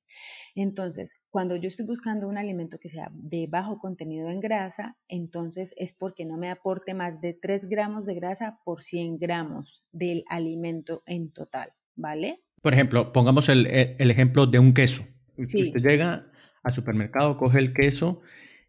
Entonces, 0.55 1.21
cuando 1.29 1.55
yo 1.55 1.67
estoy 1.67 1.85
buscando 1.85 2.27
un 2.27 2.37
alimento 2.37 2.77
que 2.79 2.89
sea 2.89 3.11
de 3.13 3.47
bajo 3.47 3.77
contenido 3.79 4.29
en 4.29 4.39
grasa, 4.39 4.97
entonces 5.07 5.73
es 5.77 5.93
porque 5.93 6.25
no 6.25 6.37
me 6.37 6.49
aporte 6.49 6.93
más 6.93 7.19
de 7.21 7.33
3 7.33 7.65
gramos 7.65 8.05
de 8.05 8.15
grasa 8.15 8.59
por 8.63 8.81
100 8.81 9.17
gramos 9.19 9.83
del 9.91 10.23
alimento 10.29 11.03
en 11.05 11.31
total, 11.31 11.73
¿vale? 11.95 12.41
Por 12.61 12.73
ejemplo, 12.73 13.11
pongamos 13.11 13.49
el, 13.49 13.67
ejemplo 13.67 14.47
de 14.47 14.59
un 14.59 14.73
queso. 14.73 15.05
Si 15.45 15.67
Usted 15.67 15.81
llega 15.81 16.31
al 16.63 16.73
supermercado, 16.73 17.37
coge 17.37 17.59
el 17.59 17.73
queso 17.73 18.21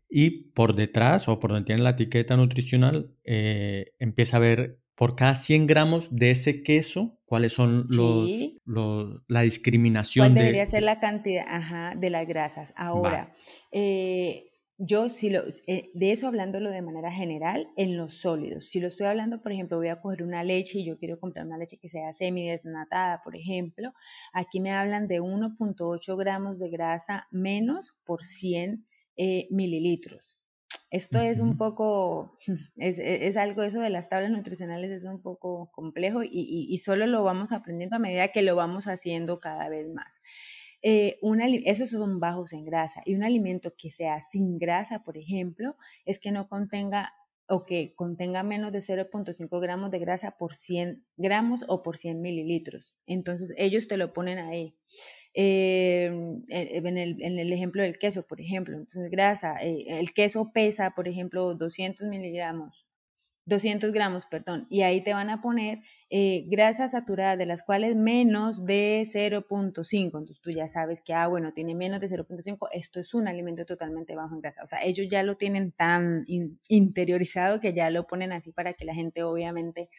y 0.08 0.50
por 0.52 0.74
detrás 0.74 1.28
o 1.28 1.40
por 1.40 1.50
donde 1.50 1.66
tiene 1.66 1.82
la 1.82 1.90
etiqueta 1.90 2.36
nutricional 2.36 3.14
eh, 3.24 3.92
empieza 3.98 4.36
a 4.36 4.40
ver 4.40 4.80
por 4.94 5.14
cada 5.14 5.34
100 5.34 5.66
gramos 5.66 6.14
de 6.14 6.30
ese 6.30 6.62
queso, 6.62 7.15
cuáles 7.26 7.52
son 7.52 7.84
los, 7.88 8.30
la 9.28 9.40
discriminación. 9.42 10.28
¿Cuál 10.28 10.34
debería 10.34 10.68
ser 10.68 10.84
la 10.84 11.00
cantidad 11.00 11.94
de 11.94 12.10
las 12.10 12.26
grasas? 12.26 12.72
Ahora, 12.76 13.32
eh, 13.72 14.52
yo 14.78 15.08
si 15.08 15.30
lo, 15.30 15.42
eh, 15.66 15.90
de 15.94 16.12
eso 16.12 16.26
hablándolo 16.26 16.70
de 16.70 16.82
manera 16.82 17.10
general 17.10 17.68
en 17.76 17.96
los 17.96 18.14
sólidos. 18.20 18.68
Si 18.68 18.78
lo 18.78 18.88
estoy 18.88 19.06
hablando, 19.06 19.42
por 19.42 19.52
ejemplo, 19.52 19.78
voy 19.78 19.88
a 19.88 20.00
coger 20.00 20.22
una 20.22 20.44
leche 20.44 20.78
y 20.78 20.86
yo 20.86 20.98
quiero 20.98 21.18
comprar 21.18 21.46
una 21.46 21.58
leche 21.58 21.78
que 21.78 21.88
sea 21.88 22.12
semidesnatada, 22.12 23.22
por 23.22 23.36
ejemplo, 23.36 23.92
aquí 24.32 24.60
me 24.60 24.72
hablan 24.72 25.08
de 25.08 25.20
1.8 25.20 26.16
gramos 26.16 26.58
de 26.58 26.70
grasa 26.70 27.26
menos 27.30 27.94
por 28.04 28.22
100 28.22 28.86
eh, 29.16 29.48
mililitros. 29.50 30.38
Esto 30.96 31.20
es 31.20 31.40
un 31.40 31.58
poco, 31.58 32.38
es, 32.76 33.36
algo, 33.36 33.62
eso 33.62 33.80
de 33.80 33.90
las 33.90 34.08
tablas 34.08 34.30
nutricionales 34.30 34.90
es 34.90 35.04
un 35.04 35.20
poco 35.20 35.70
complejo 35.70 36.22
y, 36.24 36.78
solo 36.78 37.06
lo 37.06 37.22
vamos 37.22 37.52
aprendiendo 37.52 37.96
a 37.96 37.98
medida 37.98 38.28
que 38.28 38.40
lo 38.40 38.56
vamos 38.56 38.86
haciendo 38.86 39.38
cada 39.38 39.68
vez 39.68 39.86
más. 39.92 40.22
Eh, 40.80 41.18
esos 41.66 41.90
son 41.90 42.18
bajos 42.18 42.54
en 42.54 42.64
grasa 42.64 43.02
y 43.04 43.14
un 43.14 43.24
alimento 43.24 43.74
que 43.76 43.90
sea 43.90 44.22
sin 44.22 44.58
grasa, 44.58 45.04
por 45.04 45.18
ejemplo, 45.18 45.76
es 46.06 46.18
que 46.18 46.32
no 46.32 46.48
contenga 46.48 47.12
o 47.46 47.66
que 47.66 47.94
contenga 47.94 48.42
menos 48.42 48.72
de 48.72 48.80
0.5 48.80 49.60
gramos 49.60 49.90
de 49.90 49.98
grasa 49.98 50.36
por 50.38 50.54
100 50.54 51.04
gramos 51.16 51.64
o 51.68 51.82
por 51.82 51.98
100 51.98 52.22
mililitros. 52.22 52.96
Entonces 53.06 53.52
ellos 53.58 53.86
te 53.86 53.98
lo 53.98 54.14
ponen 54.14 54.38
ahí. 54.38 54.74
Eh, 55.38 56.06
en, 56.48 56.96
el, 56.96 57.52
ejemplo 57.52 57.82
del 57.82 57.98
queso, 57.98 58.26
por 58.26 58.40
ejemplo, 58.40 58.74
entonces 58.74 59.10
grasa, 59.10 59.56
eh, 59.60 59.84
el 60.00 60.14
queso 60.14 60.50
pesa, 60.50 60.92
por 60.92 61.08
ejemplo, 61.08 61.54
200 61.54 62.08
miligramos, 62.08 62.86
200 63.44 63.92
gramos, 63.92 64.24
perdón, 64.24 64.66
y 64.70 64.80
ahí 64.80 65.02
te 65.02 65.12
van 65.12 65.28
a 65.28 65.42
poner 65.42 65.80
eh, 66.08 66.46
grasas 66.48 66.92
saturadas, 66.92 67.36
de 67.36 67.44
las 67.44 67.64
cuales 67.64 67.96
menos 67.96 68.64
de 68.64 69.02
0.5, 69.04 70.04
entonces 70.04 70.40
tú 70.40 70.52
ya 70.52 70.68
sabes 70.68 71.02
que, 71.02 71.12
ah, 71.12 71.26
bueno, 71.26 71.52
tiene 71.52 71.74
menos 71.74 72.00
de 72.00 72.08
0.5, 72.08 72.68
esto 72.72 72.98
es 72.98 73.12
un 73.12 73.28
alimento 73.28 73.66
totalmente 73.66 74.16
bajo 74.16 74.34
en 74.34 74.40
grasa, 74.40 74.62
o 74.62 74.66
sea, 74.66 74.82
ellos 74.84 75.06
ya 75.10 75.22
lo 75.22 75.36
tienen 75.36 75.70
tan 75.70 76.24
interiorizado 76.68 77.60
que 77.60 77.74
ya 77.74 77.90
lo 77.90 78.06
ponen 78.06 78.32
así 78.32 78.52
para 78.52 78.72
que 78.72 78.86
la 78.86 78.94
gente 78.94 79.22
obviamente 79.22 79.90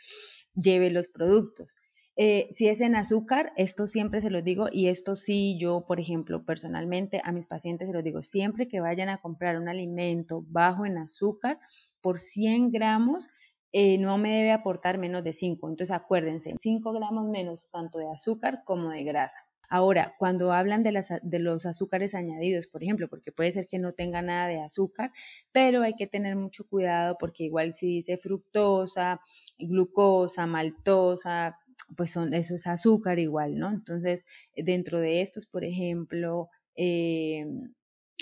lleve 0.56 0.90
los 0.90 1.08
productos. 1.08 1.76
Eh, 2.20 2.48
si 2.50 2.68
es 2.68 2.82
en 2.82 2.96
azúcar, 2.96 3.54
esto 3.58 3.86
siempre 3.86 4.22
se 4.22 4.32
lo 4.32 4.42
digo 4.42 4.70
y 4.72 4.88
esto 4.88 5.16
sí 5.16 5.56
yo, 5.60 5.86
por 5.86 6.00
ejemplo, 6.00 6.44
personalmente 6.44 7.22
a 7.24 7.32
mis 7.32 7.46
pacientes 7.46 7.88
se 7.88 7.94
los 7.94 8.04
digo, 8.04 8.24
siempre 8.24 8.68
que 8.68 8.80
vayan 8.80 9.10
a 9.10 9.22
comprar 9.22 9.60
un 9.60 9.70
alimento 9.70 10.44
bajo 10.48 10.88
en 10.88 10.98
azúcar, 10.98 11.60
por 12.02 12.18
100 12.18 12.72
gramos 12.72 13.30
eh, 13.72 14.00
no 14.00 14.18
me 14.18 14.32
debe 14.32 14.52
aportar 14.52 14.98
menos 14.98 15.24
de 15.24 15.32
5. 15.32 15.70
Entonces 15.70 15.96
acuérdense, 15.96 16.56
5 16.58 16.92
gramos 16.92 17.26
menos 17.26 17.70
tanto 17.70 18.00
de 18.00 18.10
azúcar 18.10 18.64
como 18.66 18.90
de 18.90 19.04
grasa. 19.04 19.38
Ahora, 19.70 20.16
cuando 20.18 20.54
hablan 20.54 20.82
de, 20.82 21.04
de, 21.22 21.40
los 21.40 21.66
azúcares 21.66 22.16
añadidos, 22.16 22.68
por 22.68 22.82
ejemplo, 22.82 23.10
porque 23.10 23.32
puede 23.34 23.52
ser 23.52 23.68
que 23.68 23.78
no 23.78 23.94
tenga 23.94 24.22
nada 24.22 24.48
de 24.48 24.62
azúcar, 24.62 25.12
pero 25.52 25.84
hay 25.84 25.94
que 25.94 26.08
tener 26.08 26.36
mucho 26.38 26.66
cuidado 26.66 27.18
porque 27.20 27.44
igual 27.44 27.76
si 27.76 27.88
dice 27.88 28.18
fructosa, 28.18 29.20
glucosa, 29.60 30.48
maltosa, 30.48 31.60
pues 31.96 32.12
son, 32.12 32.34
eso 32.34 32.56
es 32.56 32.68
azúcar 32.68 33.20
igual, 33.20 33.58
¿no? 33.58 33.70
Entonces, 33.70 34.26
dentro 34.56 35.00
de 35.00 35.22
estos, 35.22 35.46
por 35.46 35.64
ejemplo, 35.64 36.50
eh, 36.76 37.46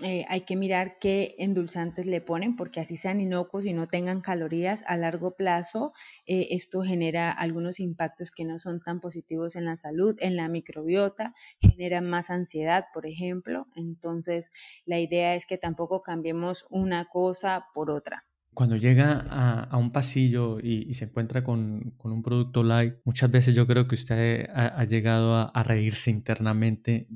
eh, 0.03 0.25
hay 0.27 0.41
que 0.41 0.57
mirar 0.57 0.97
qué 0.99 1.35
endulzantes 1.39 2.05
le 2.05 2.19
ponen, 2.19 2.57
porque 2.57 2.81
así 2.81 2.97
sean 2.97 3.21
inocuos 3.21 3.65
y 3.65 3.71
no 3.73 3.87
tengan 3.87 4.19
calorías 4.21 4.83
a 4.87 4.97
largo 4.97 5.35
plazo, 5.37 5.93
eh, 6.25 6.47
esto 6.51 6.81
genera 6.81 7.31
algunos 7.31 7.79
impactos 7.79 8.29
que 8.31 8.43
no 8.43 8.59
son 8.59 8.81
tan 8.81 8.99
positivos 8.99 9.55
en 9.55 9.63
la 9.65 9.77
salud, 9.77 10.15
en 10.19 10.35
la 10.35 10.49
microbiota, 10.49 11.33
genera 11.61 12.01
más 12.01 12.29
ansiedad, 12.29 12.85
por 12.93 13.05
ejemplo. 13.07 13.67
Entonces, 13.75 14.51
la 14.85 14.99
idea 14.99 15.33
es 15.35 15.45
que 15.45 15.57
tampoco 15.57 16.01
cambiemos 16.01 16.65
una 16.69 17.05
cosa 17.05 17.67
por 17.73 17.89
otra. 17.89 18.25
Cuando 18.55 18.77
llega 18.77 19.25
a, 19.29 19.77
un 19.77 19.91
pasillo 19.91 20.59
y, 20.61 20.93
se 20.93 21.05
encuentra 21.05 21.43
con, 21.43 21.93
un 21.99 22.23
producto 22.23 22.63
light, 22.63 22.95
muchas 23.03 23.29
veces 23.29 23.53
yo 23.53 23.67
creo 23.67 23.87
que 23.87 23.95
usted 23.95 24.49
ha, 24.53 24.83
llegado 24.85 25.51
a, 25.53 25.63
reírse 25.63 26.09
internamente 26.09 27.07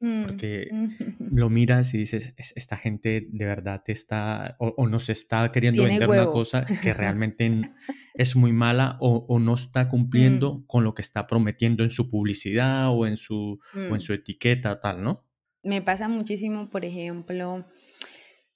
mm, 0.00 0.24
porque 0.24 0.68
lo 1.20 1.50
miras 1.50 1.92
y 1.92 1.98
dices, 1.98 2.34
esta 2.38 2.78
gente 2.78 3.28
de 3.30 3.44
verdad 3.44 3.82
está 3.86 4.56
o, 4.58 4.86
nos 4.88 5.10
está 5.10 5.52
queriendo 5.52 5.84
vender 5.84 6.08
una 6.08 6.26
cosa 6.26 6.64
que 6.64 6.94
realmente 6.94 7.70
es 8.14 8.34
muy 8.34 8.52
mala 8.52 8.96
o, 9.00 9.38
no 9.38 9.54
está 9.54 9.90
cumpliendo 9.90 10.54
mm. 10.54 10.66
con 10.66 10.84
lo 10.84 10.94
que 10.94 11.02
está 11.02 11.26
prometiendo 11.26 11.84
en 11.84 11.90
su 11.90 12.08
publicidad 12.08 12.90
o 12.96 13.06
en 13.06 13.18
su, 13.18 13.60
o 13.74 13.78
en 13.78 13.92
mm. 13.92 14.00
su 14.00 14.14
etiqueta 14.14 14.80
tal, 14.80 15.02
¿no? 15.02 15.22
Me 15.62 15.82
pasa 15.82 16.08
muchísimo, 16.08 16.70
por 16.70 16.86
ejemplo, 16.86 17.66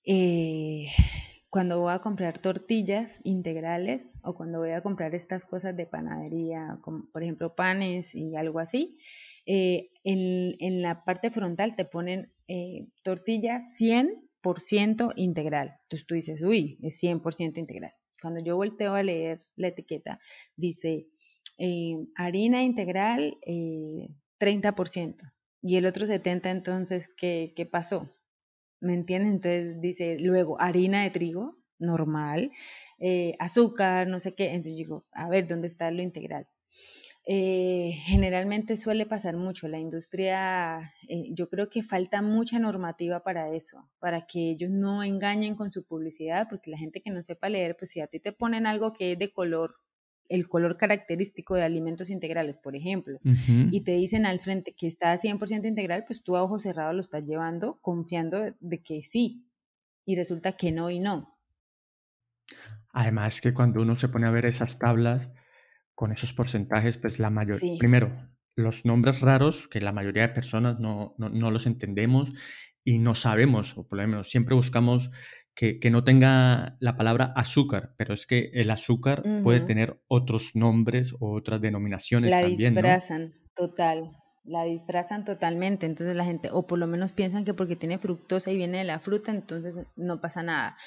eh, 0.04 0.87
cuando 1.50 1.80
voy 1.80 1.92
a 1.92 1.99
comprar 1.99 2.38
tortillas 2.38 3.19
integrales 3.25 4.09
o 4.23 4.35
cuando 4.35 4.61
voy 4.61 4.71
a 4.71 4.83
comprar 4.83 5.16
estas 5.16 5.45
cosas 5.45 5.76
de 5.76 5.85
panadería, 5.85 6.78
como 6.80 7.11
por 7.11 7.25
ejemplo 7.25 7.57
panes 7.57 8.14
y 8.14 8.37
algo 8.37 8.61
así, 8.61 8.97
eh, 9.47 9.90
en, 10.04 10.80
la 10.80 11.04
parte 11.04 11.30
frontal 11.33 11.75
te 11.75 11.85
ponen 11.85 12.33
eh, 12.47 12.87
tortilla 13.02 13.61
100% 13.61 15.12
integral. 15.16 15.76
Entonces 15.83 16.07
tú 16.07 16.14
dices, 16.14 16.40
uy, 16.42 16.78
es 16.83 17.02
100% 17.02 17.59
integral. 17.59 17.95
Cuando 18.23 18.40
yo 18.40 18.54
volteo 18.54 18.95
a 18.95 19.02
leer 19.02 19.40
la 19.57 19.69
etiqueta, 19.69 20.21
dice 20.54 21.09
eh, 21.59 21.97
harina 22.14 22.62
integral 22.62 23.38
30%. 23.45 25.33
Y 25.62 25.76
el 25.76 25.85
otro 25.85 26.07
70%, 26.07 26.50
entonces, 26.50 27.09
¿qué, 27.09 27.52
qué 27.57 27.66
pasó? 27.66 28.09
¿Me 28.80 28.94
entienden? 28.94 29.32
Entonces 29.32 29.80
dice 29.80 30.16
luego 30.20 30.60
harina 30.60 31.02
de 31.02 31.10
trigo, 31.10 31.56
normal, 31.78 32.50
eh, 32.99 33.34
azúcar, 33.38 34.06
no 34.08 34.20
sé 34.20 34.34
qué. 34.34 34.46
Entonces 34.46 34.76
digo, 34.76 35.06
a 35.12 35.28
ver, 35.28 35.46
¿dónde 35.46 35.66
está 35.66 35.90
lo 35.90 36.02
integral? 36.02 36.49
Eh, 37.26 37.92
generalmente 38.04 38.76
suele 38.76 39.06
pasar 39.06 39.37
mucho. 39.37 39.68
La 39.68 39.78
industria, 39.78 40.94
eh, 41.08 41.28
yo 41.32 41.49
creo 41.49 41.68
que 41.68 41.82
falta 41.82 42.22
mucha 42.22 42.58
normativa 42.58 43.22
para 43.22 43.54
eso, 43.54 43.88
para 43.99 44.26
que 44.26 44.50
ellos 44.50 44.70
no 44.70 45.02
engañen 45.02 45.54
con 45.54 45.72
su 45.72 45.84
publicidad, 45.84 46.49
porque 46.49 46.70
la 46.70 46.78
gente 46.78 47.02
que 47.02 47.10
no 47.10 47.22
sepa 47.22 47.49
leer, 47.50 47.76
pues 47.76 47.90
si 47.90 48.00
a 48.00 48.06
ti 48.06 48.20
te 48.20 48.32
ponen 48.32 48.66
algo 48.66 48.92
que 48.92 49.12
es 49.12 49.18
de 49.18 49.32
color 49.32 49.76
el 50.30 50.49
color 50.49 50.76
característico 50.76 51.56
de 51.56 51.64
alimentos 51.64 52.08
integrales, 52.08 52.56
por 52.56 52.76
ejemplo, 52.76 53.18
y 53.25 53.82
te 53.82 53.92
dicen 53.92 54.25
al 54.25 54.38
frente 54.38 54.72
que 54.72 54.87
está 54.87 55.12
100% 55.18 55.66
integral, 55.66 56.04
pues 56.06 56.22
tú 56.22 56.37
a 56.37 56.42
ojo 56.42 56.58
cerrado 56.58 56.92
lo 56.92 57.00
estás 57.00 57.26
llevando 57.26 57.78
confiando 57.82 58.54
de 58.60 58.82
que 58.82 59.02
sí, 59.02 59.44
y 60.06 60.14
resulta 60.14 60.52
que 60.52 60.70
no 60.70 60.88
y 60.88 61.00
no. 61.00 61.37
Además 62.92 63.40
que 63.40 63.52
cuando 63.52 63.82
uno 63.82 63.96
se 63.96 64.08
pone 64.08 64.28
a 64.28 64.30
ver 64.30 64.46
esas 64.46 64.78
tablas 64.78 65.28
con 65.94 66.12
esos 66.12 66.32
porcentajes, 66.32 66.96
pues 66.96 67.18
la 67.18 67.30
mayoría, 67.30 67.76
primero, 67.78 68.30
los 68.54 68.84
nombres 68.84 69.20
raros, 69.20 69.68
que 69.68 69.80
la 69.80 69.92
mayoría 69.92 70.22
de 70.22 70.34
personas 70.34 70.78
no, 70.78 71.14
no, 71.18 71.28
no 71.28 71.50
los 71.50 71.66
entendemos, 71.66 72.32
y 72.84 72.99
no 72.99 73.14
sabemos, 73.14 73.76
o 73.76 73.87
por 73.87 73.99
lo 73.99 74.06
menos 74.06 74.30
siempre 74.30 74.54
buscamos 74.54 75.10
que, 75.61 75.90
no 75.90 76.05
tenga 76.05 76.79
la 76.81 76.97
palabra 76.97 77.35
azúcar, 77.37 77.93
pero 77.99 78.14
es 78.14 78.26
que 78.26 78.50
el 78.55 78.71
azúcar 78.71 79.23
puede 79.43 79.61
tener 79.61 80.00
otros 80.09 80.52
nombres 80.55 81.14
o 81.21 81.37
otras 81.37 81.61
denominaciones 81.61 82.31
la 82.31 82.40
también. 82.40 82.75
La 82.75 82.81
disfrazan, 82.81 83.35
total, 83.55 84.11
la 84.45 84.64
disfrazan 84.64 85.26
totalmente, 85.26 85.85
entonces 85.85 86.17
la 86.17 86.25
gente, 86.25 86.49
o 86.50 86.67
por 86.67 86.79
lo 86.79 86.87
menos 86.87 87.12
piensan 87.12 87.45
que 87.45 87.52
porque 87.52 87.76
tiene 87.76 87.99
fructosa 87.99 88.50
y 88.50 88.57
viene 88.57 88.79
de 88.79 88.85
la 88.85 89.00
fruta, 89.00 89.33
entonces 89.33 89.79
no 89.97 90.23
pasa 90.23 90.43
nada. 90.43 90.79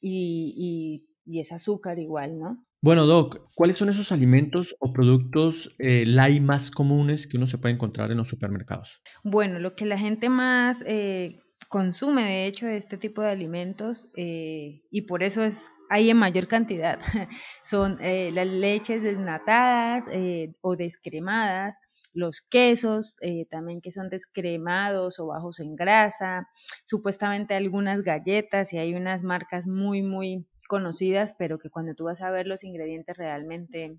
Y, 0.00 1.04
y, 1.24 1.38
es 1.38 1.52
azúcar 1.52 2.00
igual, 2.00 2.40
¿no? 2.40 2.64
Bueno, 2.80 3.06
Doc, 3.06 3.50
¿cuáles 3.54 3.78
son 3.78 3.90
esos 3.90 4.10
alimentos 4.10 4.74
o 4.80 4.92
productos 4.92 5.76
eh, 5.78 6.04
light 6.06 6.42
más 6.42 6.70
comunes 6.72 7.28
que 7.28 7.36
uno 7.36 7.46
se 7.46 7.58
puede 7.58 7.74
encontrar 7.74 8.10
en 8.10 8.16
los 8.16 8.28
supermercados? 8.28 9.00
Bueno, 9.22 9.60
lo 9.60 9.76
que 9.76 9.84
la 9.84 9.98
gente 9.98 10.28
más 10.28 10.82
eh, 10.86 11.38
consume 11.68 12.24
de 12.24 12.46
hecho 12.46 12.66
este 12.66 12.96
tipo 12.96 13.22
de 13.22 13.30
alimentos 13.30 14.08
eh, 14.16 14.82
y 14.90 15.02
por 15.02 15.22
eso 15.22 15.44
es 15.44 15.70
hay 15.90 16.10
en 16.10 16.18
mayor 16.18 16.48
cantidad 16.48 16.98
son 17.62 17.98
eh, 18.02 18.30
las 18.32 18.46
leches 18.46 19.02
desnatadas 19.02 20.06
eh, 20.10 20.54
o 20.60 20.76
descremadas 20.76 21.78
los 22.14 22.40
quesos 22.40 23.16
también 23.50 23.80
que 23.80 23.90
son 23.90 24.08
descremados 24.08 25.18
o 25.20 25.26
bajos 25.26 25.60
en 25.60 25.76
grasa 25.76 26.48
supuestamente 26.84 27.54
algunas 27.54 28.02
galletas 28.02 28.72
y 28.72 28.78
hay 28.78 28.94
unas 28.94 29.22
marcas 29.22 29.66
muy 29.66 30.02
muy 30.02 30.46
conocidas 30.68 31.34
pero 31.38 31.58
que 31.58 31.70
cuando 31.70 31.94
tú 31.94 32.04
vas 32.04 32.22
a 32.22 32.30
ver 32.30 32.46
los 32.46 32.64
ingredientes 32.64 33.16
realmente 33.18 33.98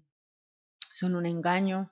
son 0.79 1.15
un 1.15 1.25
engaño 1.25 1.91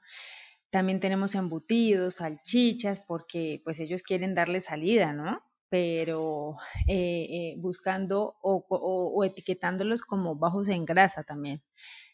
también 0.70 1.00
tenemos 1.00 1.34
embutidos, 1.36 2.16
salchichas, 2.16 3.00
porque 3.00 3.62
pues 3.64 3.80
ellos 3.80 4.04
quieren 4.04 4.36
darle 4.36 4.60
salida, 4.60 5.14
¿no? 5.14 5.42
Pero 5.70 6.56
eh, 6.88 7.28
eh, 7.30 7.56
buscando 7.58 8.36
o, 8.42 9.24
etiquetándolos 9.24 10.02
como 10.02 10.36
bajos 10.36 10.70
en 10.70 10.86
grasa 10.86 11.24
también. 11.24 11.62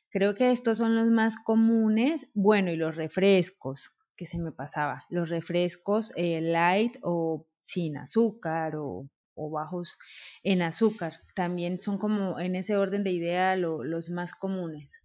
Creo 0.10 0.36
que 0.36 0.52
estos 0.52 0.78
son 0.78 0.96
los 0.96 1.08
más 1.10 1.36
comunes. 1.38 2.28
Bueno, 2.34 2.72
y 2.72 2.76
los 2.76 2.96
refrescos, 2.96 3.92
que 4.16 4.26
se 4.26 4.38
me 4.38 4.52
pasaba. 4.52 5.06
Los 5.10 5.30
refrescos 5.30 6.12
eh, 6.16 6.42
light 6.42 6.98
o 7.02 7.48
sin 7.60 7.98
azúcar 7.98 8.76
o, 8.76 9.10
bajos 9.36 9.98
en 10.44 10.62
azúcar. 10.62 11.22
También 11.36 11.80
son 11.80 11.98
como 11.98 12.40
en 12.40 12.56
ese 12.56 12.78
orden 12.78 13.04
de 13.04 13.12
idea 13.12 13.56
los 13.56 14.10
más 14.10 14.34
comunes. 14.34 15.04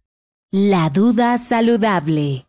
La 0.51 0.89
duda 0.89 1.37
saludable. 1.37 2.48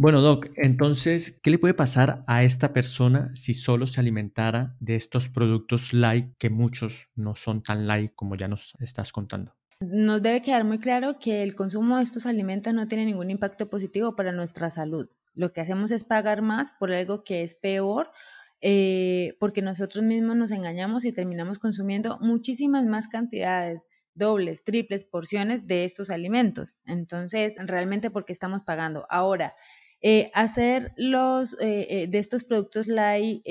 Bueno, 0.00 0.20
Doc, 0.20 0.46
entonces, 0.54 1.40
¿qué 1.42 1.50
le 1.50 1.58
puede 1.58 1.74
pasar 1.74 2.22
a 2.28 2.44
esta 2.44 2.72
persona 2.72 3.34
si 3.34 3.52
solo 3.52 3.88
se 3.88 4.00
alimentara 4.00 4.76
de 4.78 4.94
estos 4.94 5.28
productos 5.28 5.92
light 5.92 6.36
que 6.38 6.50
muchos 6.50 7.08
no 7.16 7.34
son 7.34 7.64
tan 7.64 7.88
light 7.88 8.12
como 8.14 8.36
ya 8.36 8.46
nos 8.46 8.76
estás 8.78 9.10
contando? 9.10 9.56
Nos 9.80 10.22
debe 10.22 10.40
quedar 10.40 10.62
muy 10.62 10.78
claro 10.78 11.18
que 11.18 11.42
el 11.42 11.56
consumo 11.56 11.96
de 11.96 12.04
estos 12.04 12.26
alimentos 12.26 12.72
no 12.74 12.86
tiene 12.86 13.06
ningún 13.06 13.28
impacto 13.28 13.68
positivo 13.68 14.14
para 14.14 14.30
nuestra 14.30 14.70
salud. 14.70 15.08
Lo 15.34 15.52
que 15.52 15.62
hacemos 15.62 15.90
es 15.90 16.04
pagar 16.04 16.42
más 16.42 16.70
por 16.78 16.92
algo 16.92 17.24
que 17.24 17.42
es 17.42 17.56
peor 17.56 18.12
eh, 18.60 19.36
porque 19.40 19.62
nosotros 19.62 20.04
mismos 20.04 20.36
nos 20.36 20.52
engañamos 20.52 21.04
y 21.06 21.12
terminamos 21.12 21.58
consumiendo 21.58 22.18
muchísimas 22.20 22.86
más 22.86 23.08
cantidades 23.08 23.84
dobles, 24.14 24.64
triples 24.64 25.04
porciones 25.04 25.66
de 25.66 25.84
estos 25.84 26.10
alimentos. 26.10 26.76
Entonces, 26.84 27.56
realmente 27.58 28.10
porque 28.10 28.32
estamos 28.32 28.62
pagando. 28.62 29.06
Ahora, 29.10 29.54
eh, 30.00 30.30
hacer 30.32 30.92
los 30.96 31.54
eh, 31.54 31.86
eh, 31.90 32.06
de 32.06 32.18
estos 32.18 32.44
productos 32.44 32.86
light 32.86 33.42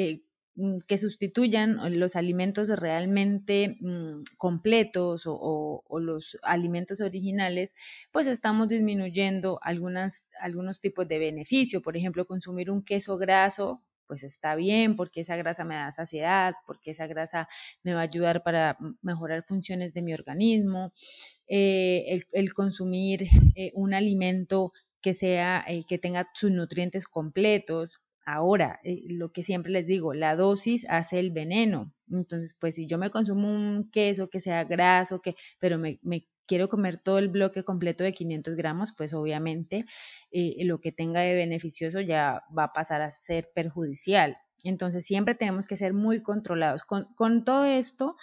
mm, 0.56 0.78
que 0.88 0.98
sustituyan 0.98 1.78
los 2.00 2.16
alimentos 2.16 2.70
realmente 2.70 3.78
mm, 3.82 4.24
completos 4.38 5.24
o, 5.26 5.84
los 6.00 6.38
alimentos 6.44 7.02
originales, 7.02 7.74
pues 8.12 8.28
estamos 8.28 8.70
disminuyendo 8.70 9.60
algunos 9.62 10.80
tipos 10.80 11.08
de 11.08 11.20
beneficio. 11.20 11.82
Por 11.82 11.98
ejemplo, 11.98 12.26
consumir 12.26 12.72
un 12.72 12.82
queso 12.84 13.18
graso, 13.18 13.84
pues 14.08 14.24
está 14.24 14.56
bien 14.56 14.96
porque 14.96 15.22
esa 15.22 15.36
grasa 15.36 15.66
me 15.66 15.76
da 15.76 15.92
saciedad, 15.92 16.54
porque 16.66 16.92
esa 16.92 17.08
grasa 17.08 17.50
me 17.84 17.94
va 17.94 18.02
a 18.02 18.04
ayudar 18.04 18.42
para 18.44 18.78
mejorar 19.02 19.44
funciones 19.44 19.94
de 19.94 20.02
mi 20.02 20.14
organismo. 20.14 20.94
el, 21.48 22.54
consumir 22.54 23.28
un 23.74 23.94
alimento 23.94 24.72
que 25.02 25.14
sea, 25.14 25.64
eh, 25.68 25.86
que 25.88 25.98
tenga 25.98 26.30
sus 26.34 26.52
nutrientes 26.52 27.06
completos. 27.08 28.02
Ahora, 28.26 28.80
eh, 28.84 29.04
lo 29.08 29.32
que 29.32 29.44
siempre 29.44 29.72
les 29.72 29.88
digo, 29.88 30.14
la 30.14 30.36
dosis 30.36 30.86
hace 30.90 31.20
el 31.20 31.32
veneno. 31.32 31.94
Entonces, 32.12 32.56
pues 32.60 32.76
si 32.76 32.88
yo 32.88 32.98
me 32.98 33.10
consumo 33.10 33.50
un 33.50 33.90
queso 33.92 34.30
que 34.30 34.40
sea 34.40 34.64
graso, 34.66 35.22
que, 35.22 35.36
pero 35.60 35.78
me, 35.78 36.00
quiero 36.46 36.70
comer 36.70 36.98
todo 36.98 37.20
el 37.20 37.30
bloque 37.30 37.64
completo 37.64 38.04
de 38.04 38.14
500 38.14 38.56
gramos, 38.56 38.94
pues 38.98 39.14
obviamente 39.14 39.86
eh, 40.32 40.64
lo 40.66 40.80
que 40.80 40.92
tenga 40.92 41.22
de 41.22 41.36
beneficioso 41.36 42.02
ya 42.02 42.44
va 42.58 42.66
a 42.66 42.74
pasar 42.74 43.02
a 43.02 43.12
ser 43.12 43.50
perjudicial. 43.54 44.38
Entonces 44.64 45.06
siempre 45.06 45.36
tenemos 45.36 45.68
que 45.68 45.78
ser 45.78 45.94
muy 45.94 46.22
controlados. 46.22 46.84
Con, 46.84 47.44
todo 47.46 47.66
esto, 47.66 48.16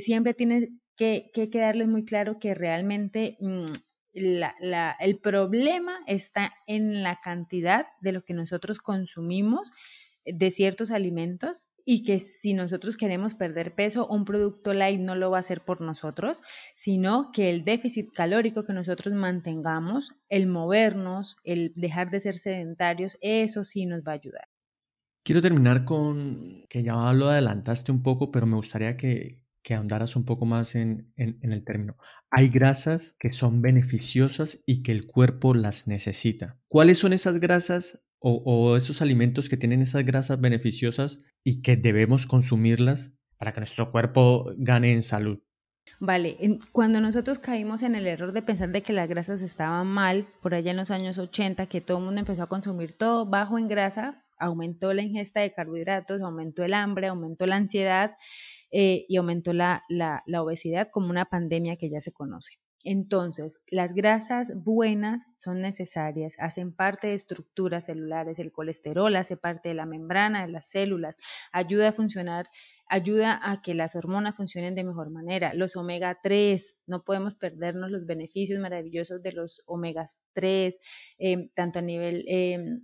siempre 0.00 0.32
tiene 0.34 0.70
que, 0.96 1.30
que, 1.34 1.50
quedarles 1.50 1.88
muy 1.88 2.04
claro 2.04 2.38
que 2.38 2.54
realmente 2.54 3.36
mm, 4.14 4.42
el 5.00 5.18
problema 5.18 6.00
está 6.06 6.52
en 6.66 7.02
la 7.02 7.20
cantidad 7.22 7.86
de 8.00 8.12
lo 8.12 8.24
que 8.24 8.34
nosotros 8.34 8.78
consumimos 8.78 9.70
de 10.24 10.50
ciertos 10.50 10.90
alimentos 10.90 11.66
y 11.84 12.04
que 12.04 12.20
si 12.20 12.54
nosotros 12.54 12.96
queremos 12.96 13.34
perder 13.34 13.74
peso, 13.74 14.06
un 14.06 14.24
producto 14.24 14.72
light 14.72 15.00
no 15.00 15.14
lo 15.14 15.30
va 15.30 15.38
a 15.38 15.40
hacer 15.40 15.64
por 15.64 15.80
nosotros, 15.80 16.40
sino 16.76 17.32
que 17.32 17.50
el 17.50 17.64
déficit 17.64 18.12
calórico 18.12 18.64
que 18.64 18.72
nosotros 18.72 19.14
mantengamos, 19.14 20.14
el 20.28 20.46
movernos, 20.46 21.36
el 21.44 21.72
dejar 21.74 22.10
de 22.10 22.20
ser 22.20 22.36
sedentarios, 22.36 23.18
eso 23.20 23.64
sí 23.64 23.86
nos 23.86 24.02
va 24.02 24.12
a 24.12 24.16
ayudar. 24.16 24.48
Quiero 25.24 25.40
terminar 25.40 25.84
con 25.84 26.64
que 26.68 26.82
ya 26.82 27.12
lo 27.12 27.28
adelantaste 27.28 27.92
un 27.92 28.02
poco, 28.02 28.30
pero 28.30 28.46
me 28.46 28.56
gustaría 28.56 28.96
que, 28.96 29.41
que 29.62 29.74
ahondaras 29.74 30.16
un 30.16 30.24
poco 30.24 30.44
más 30.44 30.74
en, 30.74 31.12
el 31.16 31.64
término. 31.64 31.96
Hay 32.30 32.48
grasas 32.48 33.16
que 33.18 33.32
son 33.32 33.62
beneficiosas 33.62 34.60
y 34.66 34.82
que 34.82 34.92
el 34.92 35.06
cuerpo 35.06 35.54
las 35.54 35.86
necesita. 35.86 36.58
¿Cuáles 36.68 36.98
son 36.98 37.12
esas 37.12 37.38
grasas 37.38 38.02
o, 38.18 38.76
esos 38.76 39.02
alimentos 39.02 39.48
que 39.48 39.56
tienen 39.56 39.82
esas 39.82 40.04
grasas 40.04 40.40
beneficiosas 40.40 41.18
y 41.44 41.62
que 41.62 41.76
debemos 41.76 42.26
consumirlas 42.26 43.12
para 43.36 43.52
que 43.52 43.60
nuestro 43.60 43.90
cuerpo 43.90 44.52
gane 44.56 44.92
en 44.92 45.02
salud? 45.02 45.40
Vale, 45.98 46.36
cuando 46.70 47.00
nosotros 47.00 47.38
caímos 47.38 47.82
en 47.82 47.94
el 47.94 48.06
error 48.06 48.32
de 48.32 48.42
pensar 48.42 48.70
de 48.70 48.82
que 48.82 48.92
las 48.92 49.08
grasas 49.08 49.40
estaban 49.40 49.86
mal, 49.86 50.26
por 50.40 50.54
allá 50.54 50.70
en 50.70 50.76
los 50.76 50.90
años 50.90 51.18
80, 51.18 51.66
que 51.66 51.80
todo 51.80 51.98
el 51.98 52.04
mundo 52.04 52.20
empezó 52.20 52.44
a 52.44 52.48
consumir 52.48 52.92
todo 52.96 53.26
bajo 53.26 53.58
en 53.58 53.68
grasa, 53.68 54.24
aumentó 54.38 54.94
la 54.94 55.02
ingesta 55.02 55.40
de 55.40 55.52
carbohidratos, 55.52 56.20
aumentó 56.20 56.64
el 56.64 56.74
hambre, 56.74 57.08
aumentó 57.08 57.46
la 57.46 57.56
ansiedad 57.56 58.12
eh, 58.72 59.04
y 59.06 59.16
aumentó 59.16 59.52
la, 59.52 59.84
la, 59.90 60.42
obesidad 60.42 60.88
como 60.90 61.10
una 61.10 61.26
pandemia 61.26 61.76
que 61.76 61.90
ya 61.90 62.00
se 62.00 62.10
conoce. 62.10 62.54
Entonces, 62.84 63.60
las 63.70 63.92
grasas 63.92 64.52
buenas 64.56 65.26
son 65.36 65.60
necesarias, 65.60 66.36
hacen 66.38 66.74
parte 66.74 67.08
de 67.08 67.14
estructuras 67.14 67.84
celulares, 67.84 68.38
el 68.38 68.50
colesterol 68.50 69.14
hace 69.14 69.36
parte 69.36 69.68
de 69.68 69.74
la 69.74 69.84
membrana 69.86 70.44
de 70.46 70.50
las 70.50 70.70
células, 70.70 71.14
ayuda 71.52 71.88
a 71.88 71.92
funcionar, 71.92 72.48
ayuda 72.88 73.38
a 73.42 73.60
que 73.60 73.74
las 73.74 73.94
hormonas 73.94 74.36
funcionen 74.36 74.74
de 74.74 74.84
mejor 74.84 75.10
manera. 75.10 75.52
Los 75.54 75.76
omega 75.76 76.18
3, 76.22 76.76
no 76.86 77.04
podemos 77.04 77.34
perdernos 77.34 77.90
los 77.90 78.06
beneficios 78.06 78.58
maravillosos 78.58 79.22
de 79.22 79.32
los 79.32 79.62
omega 79.66 80.06
3, 80.32 80.78
eh, 81.18 81.50
tanto 81.54 81.78
a 81.80 81.82
nivel... 81.82 82.24
Eh, 82.26 82.80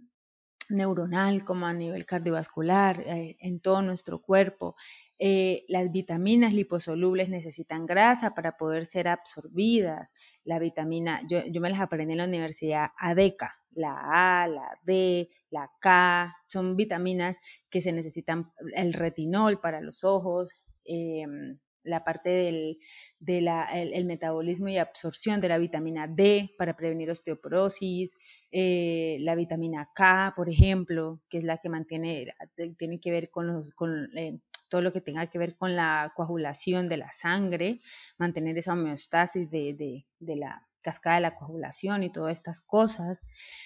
neuronal 0.70 1.46
como 1.46 1.64
a 1.66 1.72
nivel 1.72 2.04
cardiovascular, 2.04 3.02
en 3.06 3.58
todo 3.60 3.80
nuestro 3.80 4.20
cuerpo. 4.20 4.76
Eh, 5.20 5.64
las 5.68 5.90
vitaminas 5.90 6.54
liposolubles 6.54 7.28
necesitan 7.28 7.86
grasa 7.86 8.34
para 8.34 8.56
poder 8.56 8.86
ser 8.86 9.08
absorbidas. 9.08 10.08
La 10.44 10.58
vitamina, 10.58 11.20
yo, 11.28 11.42
me 11.60 11.70
las 11.70 11.80
aprendí 11.80 12.12
en 12.12 12.18
la 12.18 12.26
universidad 12.26 12.90
ADECA, 12.96 13.60
la 13.72 14.42
A, 14.42 14.48
la 14.48 14.78
D, 14.84 15.28
la 15.50 15.70
K, 15.80 16.36
son 16.46 16.76
vitaminas 16.76 17.36
que 17.68 17.82
se 17.82 17.92
necesitan, 17.92 18.52
el 18.74 18.92
retinol 18.92 19.60
para 19.60 19.80
los 19.80 20.04
ojos, 20.04 20.52
em, 20.84 21.58
la 21.82 22.04
parte 22.04 22.30
del 22.30 22.78
el, 23.26 24.04
metabolismo 24.04 24.68
y 24.68 24.78
absorción 24.78 25.40
de 25.40 25.48
la 25.48 25.58
vitamina 25.58 26.06
D 26.06 26.54
para 26.58 26.76
prevenir 26.76 27.10
osteoporosis, 27.10 28.16
eh, 28.52 29.16
la 29.20 29.34
vitamina 29.34 29.90
K, 29.94 30.32
por 30.36 30.48
ejemplo, 30.48 31.20
que 31.28 31.38
es 31.38 31.44
la 31.44 31.58
que 31.58 31.68
mantiene, 31.68 32.34
tiene 32.76 33.00
que 33.00 33.10
ver 33.10 33.30
con, 33.30 33.46
los, 33.46 33.72
con 33.72 34.08
eh, 34.16 34.38
todo 34.68 34.82
lo 34.82 34.92
que 34.92 35.00
tenga 35.00 35.26
que 35.26 35.38
ver 35.38 35.56
con 35.56 35.76
la 35.76 36.12
coagulación 36.14 36.88
de 36.88 36.98
la 36.98 37.12
sangre, 37.12 37.80
mantener 38.18 38.56
esa 38.58 38.74
homeostasis 38.74 39.50
de, 39.50 40.04
la 40.20 40.66
cascada 40.82 41.16
de 41.16 41.22
la 41.22 41.36
coagulación 41.36 42.02
y 42.02 42.12
todas 42.12 42.32
estas 42.32 42.60
cosas. 42.60 43.20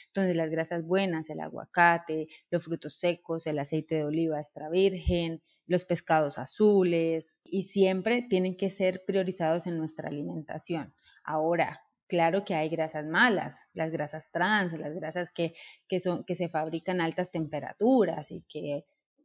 Entonces 0.06 0.36
las 0.36 0.50
grasas 0.50 0.84
buenas, 0.84 1.28
el 1.30 1.40
aguacate, 1.40 2.26
los 2.50 2.64
frutos 2.64 2.98
secos, 2.98 3.46
el 3.46 3.58
aceite 3.58 3.96
de 3.96 4.04
oliva 4.04 4.38
extra 4.38 4.68
virgen, 4.70 5.42
los 5.66 5.84
pescados 5.84 6.38
azules 6.38 7.36
y 7.44 7.64
siempre 7.64 8.22
tienen 8.22 8.56
que 8.56 8.70
ser 8.70 9.04
priorizados 9.04 9.66
en 9.66 9.78
nuestra 9.78 10.08
alimentación. 10.08 10.94
Ahora, 11.24 11.80
claro 12.08 12.44
que 12.44 12.54
hay 12.54 12.68
grasas 12.68 13.06
malas, 13.06 13.60
las 13.72 13.90
grasas 13.90 14.30
trans, 14.30 14.78
las 14.78 14.94
grasas 14.94 15.30
que, 15.30 15.54
son, 16.00 16.24
que 16.24 16.34
se 16.34 16.48
fabrican 16.48 17.00
a 17.00 17.04
altas 17.04 17.30
temperaturas 17.30 18.30
y 18.30 18.42
que 18.48 18.84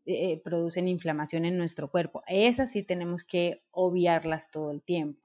eh, 0.10 0.42
producen 0.42 0.88
inflamación 0.88 1.44
en 1.44 1.58
nuestro 1.58 1.92
cuerpo. 1.92 2.24
Esas 2.28 2.72
sí 2.72 2.82
tenemos 2.82 3.26
que 3.26 3.64
obviarlas 3.72 4.50
todo 4.52 4.72
el 4.72 4.82
tiempo. 4.82 5.22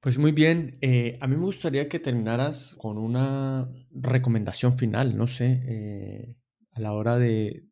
Pues 0.00 0.16
muy 0.16 0.32
bien, 0.32 0.78
eh, 0.80 1.18
a 1.20 1.26
mí 1.26 1.36
me 1.36 1.44
gustaría 1.44 1.90
que 1.90 1.98
terminaras 1.98 2.74
con 2.78 2.96
una 2.96 3.70
recomendación 3.90 4.78
final, 4.78 5.16
no 5.16 5.26
sé, 5.26 5.62
eh, 5.66 6.36
a 6.72 6.80
la 6.80 6.94
hora 6.94 7.18
de, 7.18 7.68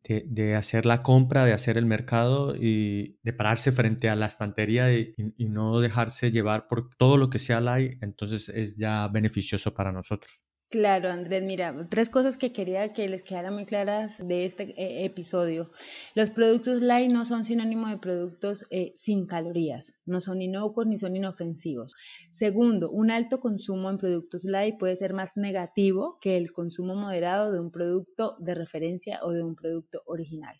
hacer 0.55 0.85
la 0.85 1.01
compra, 1.01 1.43
de 1.43 1.53
hacer 1.53 1.75
el 1.77 1.87
mercado 1.87 2.55
y 2.55 3.17
de 3.23 3.33
pararse 3.33 3.71
frente 3.71 4.09
a 4.09 4.15
la 4.15 4.27
estantería 4.27 4.93
y, 4.95 5.15
y 5.17 5.45
no 5.49 5.79
dejarse 5.79 6.29
llevar 6.29 6.67
por 6.67 6.89
todo 6.97 7.17
lo 7.17 7.31
que 7.31 7.39
sea 7.39 7.61
light, 7.61 7.97
entonces 8.03 8.47
es 8.49 8.77
ya 8.77 9.07
beneficioso 9.07 9.73
para 9.73 9.91
nosotros. 9.91 10.42
Claro, 10.73 11.11
Andrés, 11.11 11.43
mira, 11.43 11.87
tres 11.87 12.09
cosas 12.09 12.35
que 12.35 12.51
quería 12.51 12.93
que 12.93 13.07
les 13.07 13.21
quedaran 13.21 13.53
muy 13.53 13.65
claras 13.67 14.17
de 14.17 14.43
este 14.43 14.73
eh, 14.75 15.05
episodio. 15.05 15.69
Los 16.15 16.31
productos 16.31 16.81
light 16.81 17.11
no 17.11 17.25
son 17.25 17.45
sinónimo 17.45 17.89
de 17.89 17.99
productos 17.99 18.65
eh, 18.71 18.91
sin 18.95 19.27
calorías, 19.27 19.93
no 20.07 20.19
son 20.19 20.41
inocuos 20.41 20.87
ni 20.87 20.97
son 20.97 21.15
inofensivos. 21.15 21.93
Segundo, 22.31 22.89
un 22.89 23.11
alto 23.11 23.39
consumo 23.39 23.91
en 23.91 23.99
productos 23.99 24.45
light 24.45 24.79
puede 24.79 24.95
ser 24.95 25.13
más 25.13 25.37
negativo 25.37 26.17
que 26.19 26.37
el 26.37 26.51
consumo 26.51 26.95
moderado 26.95 27.51
de 27.51 27.59
un 27.59 27.69
producto 27.69 28.33
de 28.39 28.55
referencia 28.55 29.19
o 29.21 29.29
de 29.29 29.43
un 29.43 29.53
producto 29.53 30.01
original. 30.07 30.59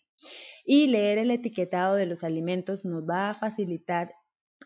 Y 0.64 0.86
leer 0.86 1.18
el 1.18 1.32
etiquetado 1.32 1.96
de 1.96 2.06
los 2.06 2.22
alimentos 2.22 2.84
nos 2.84 3.02
va 3.02 3.30
a 3.30 3.34
facilitar 3.34 4.12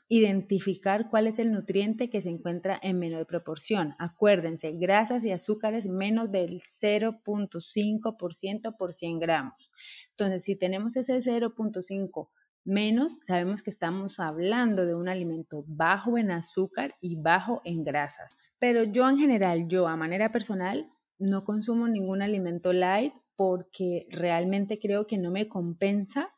identificar 0.09 1.11
cuál 1.11 1.27
es 1.27 1.39
el 1.39 1.53
nutriente 1.53 2.09
que 2.09 2.23
se 2.23 2.31
encuentra 2.31 2.81
en 2.83 2.99
menor 2.99 3.27
proporción. 3.27 3.95
Acuérdense, 3.99 4.71
grasas 4.73 5.23
y 5.25 5.33
azúcares 5.33 5.85
menos 5.87 6.33
del 6.33 6.61
0.5% 6.61 8.77
por 8.77 8.95
100 8.95 9.19
gramos. 9.19 9.71
Entonces, 10.11 10.45
si 10.45 10.57
tenemos 10.57 10.97
ese 10.97 11.19
0.5 11.19 12.31
menos, 12.65 13.21
sabemos 13.23 13.63
que 13.63 13.71
estamos 13.71 14.19
hablando 14.19 14.87
de 14.87 14.95
un 14.95 15.09
alimento 15.09 15.65
bajo 15.67 16.17
en 16.19 16.31
azúcar 16.31 16.95
y 17.01 17.17
bajo 17.17 17.61
en 17.65 17.85
grasas. 17.85 18.37
Pero 18.59 18.85
yo 18.85 19.09
en 19.09 19.19
general, 19.19 19.69
yo 19.69 19.89
a 19.89 19.97
manera 19.97 20.33
personal, 20.33 20.91
no 21.19 21.45
consumo 21.45 21.89
ningún 21.89 22.23
alimento 22.23 22.73
light 22.73 23.13
porque 23.37 24.07
realmente 24.11 24.79
creo 24.79 25.07
que 25.07 25.19
no 25.19 25.31
me 25.31 25.49
compensa 25.49 26.33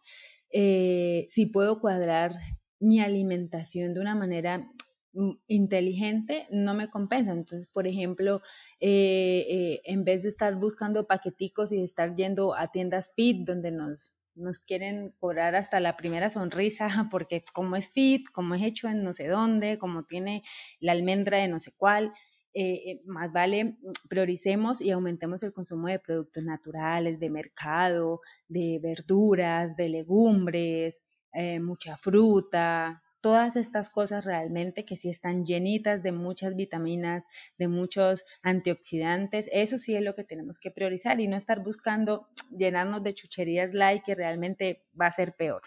eh, 0.52 1.26
si 1.28 1.46
puedo 1.46 1.80
cuadrar 1.80 2.32
mi 2.80 3.00
alimentación 3.00 3.94
de 3.94 4.00
una 4.00 4.14
manera 4.14 4.66
mm, 5.12 5.32
inteligente 5.46 6.46
no 6.50 6.74
me 6.74 6.90
compensa. 6.90 7.32
Entonces, 7.32 7.68
por 7.68 7.86
ejemplo, 7.86 8.40
eh, 8.80 9.46
eh, 9.48 9.80
en 9.84 10.04
vez 10.04 10.22
de 10.22 10.30
estar 10.30 10.56
buscando 10.56 11.06
paqueticos 11.06 11.72
y 11.72 11.76
de 11.76 11.84
estar 11.84 12.14
yendo 12.14 12.54
a 12.54 12.72
tiendas 12.72 13.12
fit 13.14 13.46
donde 13.46 13.70
nos, 13.70 14.14
nos 14.34 14.58
quieren 14.58 15.14
cobrar 15.20 15.54
hasta 15.54 15.78
la 15.80 15.96
primera 15.96 16.30
sonrisa, 16.30 16.88
porque 17.10 17.44
como 17.52 17.76
es 17.76 17.88
fit, 17.88 18.26
como 18.32 18.54
es 18.54 18.62
hecho 18.62 18.88
en 18.88 19.04
no 19.04 19.12
sé 19.12 19.28
dónde, 19.28 19.78
como 19.78 20.04
tiene 20.04 20.42
la 20.80 20.92
almendra 20.92 21.38
de 21.38 21.48
no 21.48 21.60
sé 21.60 21.72
cuál, 21.76 22.12
eh, 22.52 23.00
más 23.04 23.30
vale 23.32 23.64
mm, 23.64 23.76
prioricemos 24.08 24.80
y 24.80 24.90
aumentemos 24.90 25.42
el 25.42 25.52
consumo 25.52 25.88
de 25.88 25.98
productos 26.00 26.42
naturales, 26.42 27.20
de 27.20 27.30
mercado, 27.30 28.20
de 28.48 28.80
verduras, 28.82 29.76
de 29.76 29.88
legumbres, 29.88 31.02
eh, 31.32 31.60
mucha 31.60 31.96
fruta, 31.96 33.02
todas 33.20 33.56
estas 33.56 33.90
cosas 33.90 34.24
realmente 34.24 34.84
que 34.84 34.96
sí 34.96 35.08
están 35.08 35.44
llenitas 35.44 36.02
de 36.02 36.12
muchas 36.12 36.56
vitaminas, 36.56 37.24
de 37.58 37.68
muchos 37.68 38.24
antioxidantes, 38.42 39.48
eso 39.52 39.78
sí 39.78 39.94
es 39.94 40.02
lo 40.02 40.14
que 40.14 40.24
tenemos 40.24 40.58
que 40.58 40.70
priorizar 40.70 41.20
y 41.20 41.28
no 41.28 41.36
estar 41.36 41.62
buscando 41.62 42.28
llenarnos 42.50 43.02
de 43.02 43.14
chucherías 43.14 43.74
light 43.74 44.02
que 44.04 44.14
realmente 44.14 44.84
va 44.98 45.06
a 45.06 45.12
ser 45.12 45.34
peor. 45.36 45.62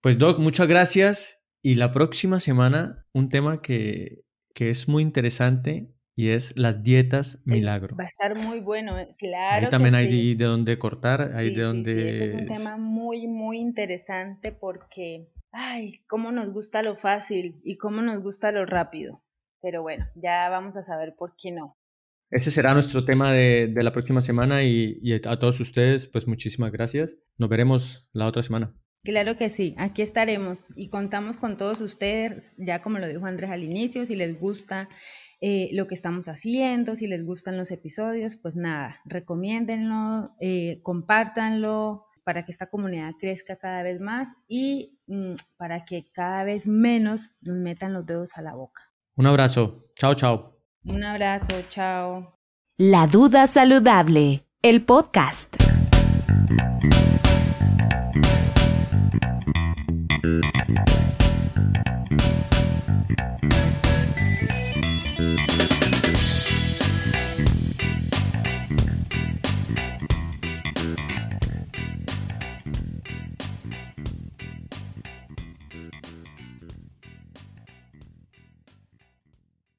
Pues 0.00 0.18
Doc, 0.18 0.38
muchas 0.38 0.68
gracias 0.68 1.38
y 1.62 1.74
la 1.74 1.92
próxima 1.92 2.40
semana 2.40 3.06
un 3.12 3.28
tema 3.28 3.60
que, 3.60 4.24
que 4.54 4.70
es 4.70 4.88
muy 4.88 5.02
interesante 5.02 5.94
y 6.20 6.32
es 6.32 6.54
las 6.54 6.82
dietas 6.82 7.40
milagro. 7.46 7.96
Va 7.96 8.04
a 8.04 8.06
estar 8.06 8.36
muy 8.36 8.60
bueno, 8.60 8.98
eh, 8.98 9.08
claro. 9.16 9.64
Ahí 9.64 9.70
también 9.70 9.94
hay 9.94 10.34
de 10.34 10.44
dónde 10.44 10.78
cortar, 10.78 11.32
hay 11.34 11.54
de 11.54 11.62
dónde... 11.62 12.24
es 12.24 12.34
un 12.34 12.44
tema 12.44 12.76
muy, 12.76 13.26
muy 13.26 13.58
interesante 13.58 14.52
porque, 14.52 15.30
ay, 15.50 16.02
cómo 16.06 16.30
nos 16.30 16.52
gusta 16.52 16.82
lo 16.82 16.94
fácil 16.96 17.62
y 17.64 17.78
cómo 17.78 18.02
nos 18.02 18.22
gusta 18.22 18.52
lo 18.52 18.66
rápido. 18.66 19.24
Pero 19.62 19.80
bueno, 19.80 20.04
ya 20.14 20.50
vamos 20.50 20.76
a 20.76 20.82
saber 20.82 21.14
por 21.16 21.36
qué 21.42 21.52
no. 21.52 21.78
Ese 22.30 22.50
será 22.50 22.74
nuestro 22.74 23.06
tema 23.06 23.32
de, 23.32 23.72
de 23.74 23.82
la 23.82 23.94
próxima 23.94 24.22
semana 24.22 24.62
y, 24.62 24.98
y 25.00 25.14
a 25.14 25.38
todos 25.38 25.58
ustedes, 25.58 26.06
pues 26.06 26.26
muchísimas 26.26 26.70
gracias. 26.70 27.16
Nos 27.38 27.48
veremos 27.48 28.10
la 28.12 28.26
otra 28.26 28.42
semana. 28.42 28.74
Claro 29.04 29.38
que 29.38 29.48
sí, 29.48 29.74
aquí 29.78 30.02
estaremos 30.02 30.66
y 30.76 30.90
contamos 30.90 31.38
con 31.38 31.56
todos 31.56 31.80
ustedes, 31.80 32.52
ya 32.58 32.82
como 32.82 32.98
lo 32.98 33.08
dijo 33.08 33.24
Andrés 33.24 33.50
al 33.50 33.64
inicio, 33.64 34.04
si 34.04 34.16
les 34.16 34.38
gusta 34.38 34.90
eh, 35.40 35.70
lo 35.72 35.86
que 35.86 35.94
estamos 35.94 36.28
haciendo, 36.28 36.96
si 36.96 37.06
les 37.06 37.24
gustan 37.24 37.56
los 37.56 37.70
episodios, 37.70 38.36
pues 38.36 38.56
nada, 38.56 39.00
recomiéndenlo, 39.06 40.34
eh, 40.40 40.80
compártanlo 40.82 42.06
para 42.24 42.44
que 42.44 42.52
esta 42.52 42.68
comunidad 42.68 43.12
crezca 43.18 43.56
cada 43.56 43.82
vez 43.82 44.00
más 44.00 44.34
y 44.46 44.98
mm, 45.06 45.32
para 45.56 45.84
que 45.84 46.10
cada 46.12 46.44
vez 46.44 46.66
menos 46.66 47.30
nos 47.40 47.56
metan 47.56 47.94
los 47.94 48.04
dedos 48.04 48.36
a 48.36 48.42
la 48.42 48.54
boca. 48.54 48.82
Un 49.16 49.26
abrazo, 49.26 49.86
chao, 49.96 50.14
chao. 50.14 50.56
Un 50.84 51.02
abrazo, 51.04 51.54
chao. 51.70 52.38
La 52.76 53.06
duda 53.06 53.46
saludable, 53.46 54.46
el 54.62 54.84
podcast. 54.84 55.56